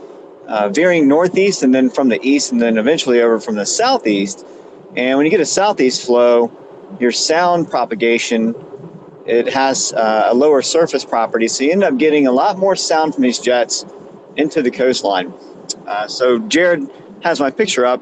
[0.48, 4.46] uh, veering northeast, and then from the east, and then eventually over from the southeast.
[4.96, 6.52] And when you get a southeast flow,
[7.00, 8.56] your sound propagation
[9.26, 12.76] it has uh, a lower surface property, so you end up getting a lot more
[12.76, 13.86] sound from these jets
[14.36, 15.34] into the coastline.
[15.86, 16.90] Uh, so Jared
[17.22, 18.02] has my picture up,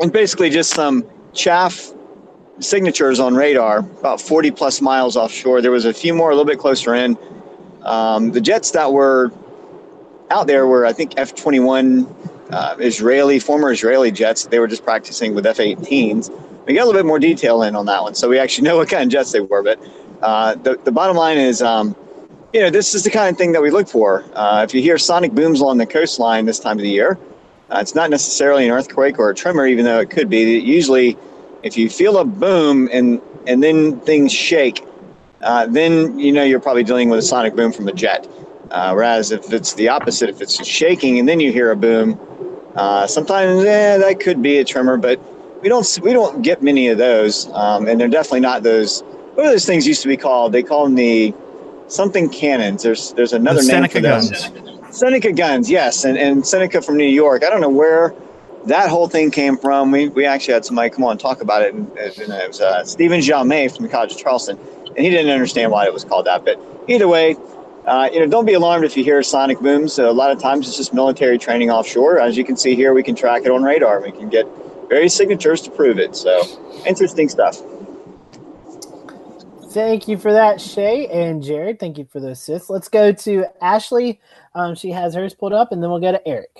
[0.00, 1.92] and basically just some chaff
[2.60, 5.60] signatures on radar, about 40 plus miles offshore.
[5.60, 7.16] There was a few more a little bit closer in.
[7.82, 9.32] Um, the jets that were
[10.30, 12.14] out there were, I think, F-21
[12.52, 14.44] uh, Israeli, former Israeli jets.
[14.46, 16.30] They were just practicing with F-18s.
[16.66, 18.76] We got a little bit more detail in on that one, so we actually know
[18.76, 19.62] what kind of jets they were.
[19.62, 19.80] But
[20.22, 21.96] uh, the, the bottom line is, um,
[22.52, 24.24] you know, this is the kind of thing that we look for.
[24.34, 27.18] Uh, if you hear sonic booms along the coastline this time of the year,
[27.70, 30.58] uh, it's not necessarily an earthquake or a tremor, even though it could be.
[30.58, 31.16] Usually,
[31.62, 34.84] if you feel a boom and and then things shake,
[35.42, 38.26] uh, then you know you're probably dealing with a sonic boom from a jet.
[38.72, 42.18] Uh, whereas if it's the opposite, if it's shaking and then you hear a boom,
[42.74, 45.20] uh, sometimes eh, that could be a tremor, but
[45.62, 49.02] we don't we don't get many of those, um, and they're definitely not those.
[49.34, 50.52] What are those things used to be called?
[50.52, 51.32] They call them the
[51.90, 52.82] something cannons.
[52.82, 54.30] There's there's another The name Seneca for those.
[54.30, 54.96] guns.
[54.98, 57.44] Seneca guns, yes, and and Seneca from New York.
[57.44, 58.14] I don't know where
[58.66, 59.90] that whole thing came from.
[59.90, 62.60] We we actually had somebody come on and talk about it, and, and it was
[62.60, 66.04] uh, Stephen Jaumé from the College of Charleston, and he didn't understand why it was
[66.04, 66.44] called that.
[66.44, 67.36] But either way,
[67.86, 69.98] uh, you know, don't be alarmed if you hear sonic booms.
[69.98, 72.18] a lot of times it's just military training offshore.
[72.20, 74.00] As you can see here, we can track it on radar.
[74.00, 74.46] We can get
[74.88, 76.16] various signatures to prove it.
[76.16, 76.42] So
[76.84, 77.62] interesting stuff.
[79.70, 81.78] Thank you for that, Shay and Jared.
[81.78, 82.70] Thank you for the assist.
[82.70, 84.20] Let's go to Ashley.
[84.52, 86.58] Um, she has hers pulled up, and then we'll go to Eric.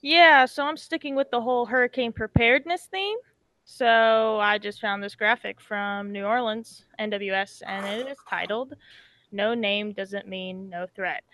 [0.00, 3.18] Yeah, so I'm sticking with the whole hurricane preparedness theme.
[3.66, 8.74] So I just found this graphic from New Orleans, NWS, and it is titled
[9.30, 11.24] No Name Doesn't Mean No Threat.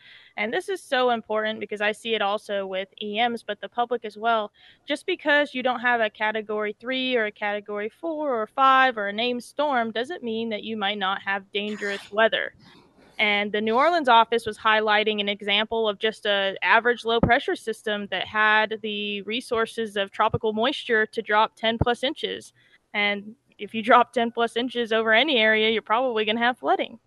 [0.41, 4.07] And this is so important because I see it also with EMs, but the public
[4.07, 4.51] as well.
[4.89, 9.09] Just because you don't have a category three or a category four or five or
[9.09, 12.55] a named storm doesn't mean that you might not have dangerous weather.
[13.19, 17.55] And the New Orleans office was highlighting an example of just a average low pressure
[17.55, 22.55] system that had the resources of tropical moisture to drop 10 plus inches.
[22.95, 26.57] And if you drop 10 plus inches over any area, you're probably going to have
[26.57, 26.99] flooding.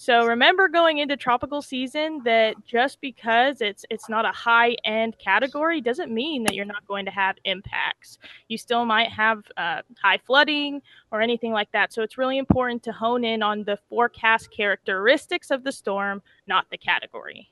[0.00, 5.18] So remember going into tropical season that just because it's it's not a high end
[5.18, 8.18] category doesn't mean that you're not going to have impacts.
[8.46, 11.92] You still might have uh, high flooding or anything like that.
[11.92, 16.66] So it's really important to hone in on the forecast characteristics of the storm, not
[16.70, 17.50] the category.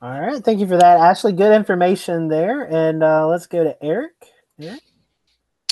[0.00, 1.32] All right, thank you for that, Ashley.
[1.32, 4.14] Good information there, and uh, let's go to Eric.
[4.62, 4.80] Eric?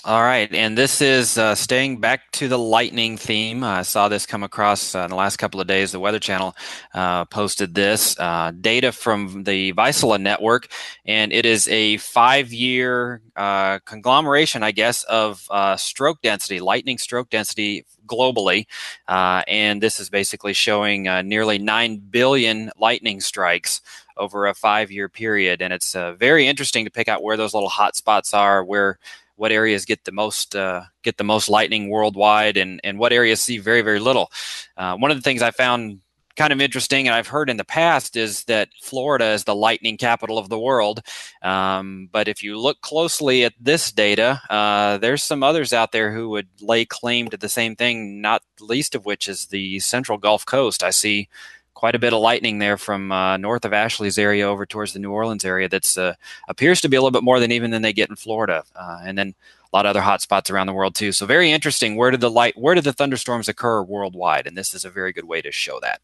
[0.07, 3.65] All right, and this is uh, staying back to the lightning theme.
[3.65, 5.93] I saw this come across uh, in the last couple of days.
[5.93, 6.55] The Weather Channel
[6.93, 10.69] uh, posted this uh, data from the Vaisala network,
[11.07, 17.31] and it is a five-year uh, conglomeration, I guess, of uh, stroke density, lightning stroke
[17.31, 18.67] density globally,
[19.09, 23.81] and this is basically showing nearly nine billion lightning strikes
[24.19, 27.97] over a five-year period, and it's very interesting to pick out where those little hot
[27.97, 28.99] spots are, where
[29.37, 33.41] what areas get the most uh, get the most lightning worldwide, and and what areas
[33.41, 34.31] see very very little.
[34.77, 36.01] Uh, one of the things I found
[36.37, 39.97] kind of interesting, and I've heard in the past, is that Florida is the lightning
[39.97, 41.01] capital of the world.
[41.43, 46.13] Um, but if you look closely at this data, uh, there's some others out there
[46.13, 48.21] who would lay claim to the same thing.
[48.21, 50.83] Not least of which is the Central Gulf Coast.
[50.83, 51.29] I see
[51.75, 54.99] quite a bit of lightning there from uh, north of Ashley's area over towards the
[54.99, 55.69] New Orleans area.
[55.69, 56.15] That's uh,
[56.49, 59.01] appears to be a little bit more than even than they get in Florida, uh,
[59.05, 59.35] and then
[59.73, 61.13] a lot of other hot spots around the world too.
[61.13, 61.97] So very interesting.
[61.97, 62.57] Where did the light?
[62.57, 64.47] Where did the thunderstorms occur worldwide?
[64.47, 66.01] And this is a very good way to show that.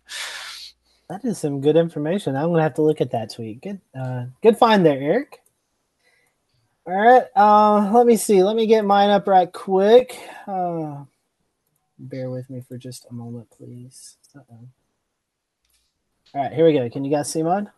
[1.09, 2.37] That is some good information.
[2.37, 3.63] I'm gonna have to look at that tweet.
[3.63, 5.41] Good, uh, good find there, Eric.
[6.87, 8.43] All right, uh, let me see.
[8.43, 10.19] Let me get mine up right quick.
[10.47, 11.05] Uh,
[11.99, 14.17] bear with me for just a moment, please.
[14.35, 14.69] Uh-oh.
[16.35, 16.89] All right, here we go.
[16.89, 17.71] Can you guys see mine?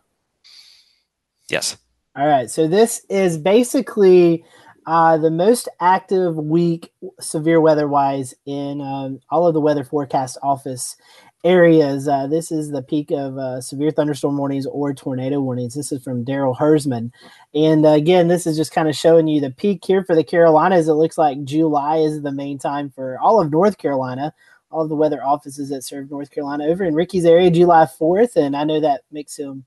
[1.49, 1.77] Yes.
[2.15, 2.49] All right.
[2.49, 4.45] So this is basically
[4.85, 10.37] uh, the most active week, severe weather wise, in um, all of the weather forecast
[10.43, 10.95] office
[11.43, 12.07] areas.
[12.07, 15.73] Uh, this is the peak of uh, severe thunderstorm warnings or tornado warnings.
[15.73, 17.11] This is from Daryl Herzmann.
[17.53, 20.23] And uh, again, this is just kind of showing you the peak here for the
[20.23, 20.87] Carolinas.
[20.87, 24.33] It looks like July is the main time for all of North Carolina
[24.73, 28.35] all the weather offices that serve North Carolina over in Ricky's area July 4th.
[28.35, 29.63] And I know that makes him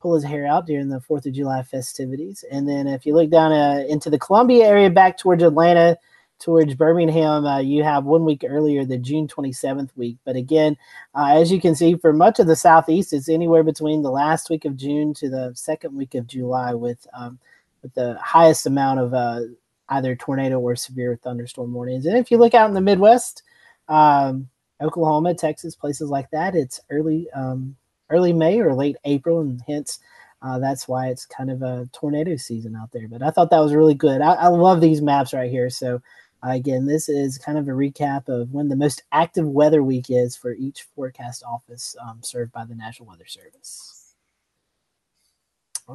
[0.00, 2.44] pull his hair out during the 4th of July festivities.
[2.50, 5.96] And then if you look down uh, into the Columbia area back towards Atlanta,
[6.40, 10.16] towards Birmingham, uh, you have one week earlier, the June 27th week.
[10.24, 10.76] But again,
[11.14, 14.50] uh, as you can see, for much of the Southeast, it's anywhere between the last
[14.50, 17.38] week of June to the second week of July with, um,
[17.80, 19.42] with the highest amount of uh,
[19.90, 22.06] either tornado or severe thunderstorm warnings.
[22.06, 23.44] And if you look out in the Midwest,
[23.92, 24.48] um,
[24.80, 26.54] Oklahoma, Texas, places like that.
[26.54, 27.76] It's early um,
[28.10, 30.00] early May or late April, and hence
[30.40, 33.06] uh, that's why it's kind of a tornado season out there.
[33.06, 34.20] But I thought that was really good.
[34.20, 35.70] I, I love these maps right here.
[35.70, 36.00] So
[36.44, 40.06] uh, again, this is kind of a recap of when the most active weather week
[40.08, 44.14] is for each forecast office um, served by the National Weather Service.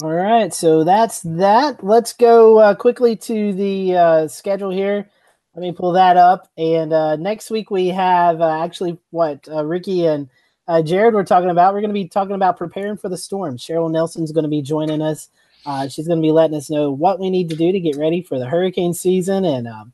[0.03, 1.83] All right, so that's that.
[1.83, 5.09] Let's go uh, quickly to the uh, schedule here.
[5.57, 6.51] Let me pull that up.
[6.55, 10.29] And uh, next week we have uh, actually what uh, Ricky and
[10.67, 11.73] uh, Jared were talking about.
[11.73, 13.57] We're going to be talking about preparing for the storm.
[13.57, 15.29] Cheryl Nelson's going to be joining us.
[15.65, 17.97] Uh, she's going to be letting us know what we need to do to get
[17.97, 19.93] ready for the hurricane season and um,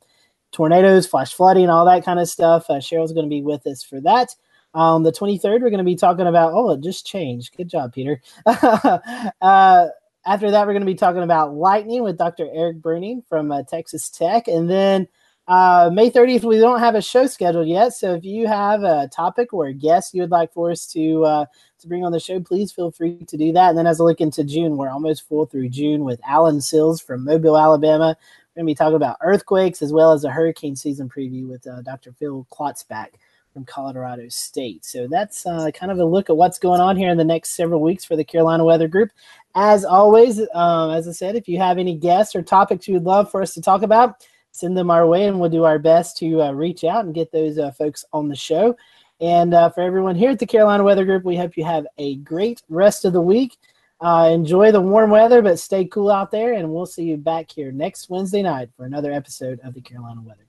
[0.52, 2.68] tornadoes, flash flooding, all that kind of stuff.
[2.68, 4.36] Uh, Cheryl's going to be with us for that.
[4.74, 7.56] On the 23rd, we're going to be talking about, oh, it just changed.
[7.56, 8.20] Good job, Peter.
[8.46, 9.00] after
[9.40, 12.50] that, we're going to be talking about lightning with Dr.
[12.52, 14.46] Eric Bruning from Texas Tech.
[14.46, 15.08] And then
[15.46, 17.92] uh, May 30th, we don't have a show scheduled yet.
[17.92, 21.24] So if you have a topic or a guest you would like for us to
[21.24, 21.46] uh,
[21.80, 23.70] to bring on the show, please feel free to do that.
[23.70, 27.00] And then as I look into June, we're almost full through June with Alan Sealls
[27.00, 28.16] from Mobile, Alabama.
[28.56, 31.66] We're going to be talking about earthquakes as well as a hurricane season preview with
[31.66, 32.12] uh, Dr.
[32.12, 33.08] Phil Klotzbach
[33.52, 34.84] from Colorado State.
[34.84, 37.50] So that's uh, kind of a look at what's going on here in the next
[37.50, 39.10] several weeks for the Carolina Weather Group.
[39.54, 43.04] As always, um, as I said, if you have any guests or topics you would
[43.04, 46.16] love for us to talk about, send them our way and we'll do our best
[46.16, 48.76] to uh, reach out and get those uh, folks on the show.
[49.20, 52.16] And uh, for everyone here at the Carolina Weather Group, we hope you have a
[52.16, 53.56] great rest of the week.
[54.00, 56.52] Uh, enjoy the warm weather, but stay cool out there.
[56.52, 60.22] And we'll see you back here next Wednesday night for another episode of the Carolina
[60.22, 60.43] Weather.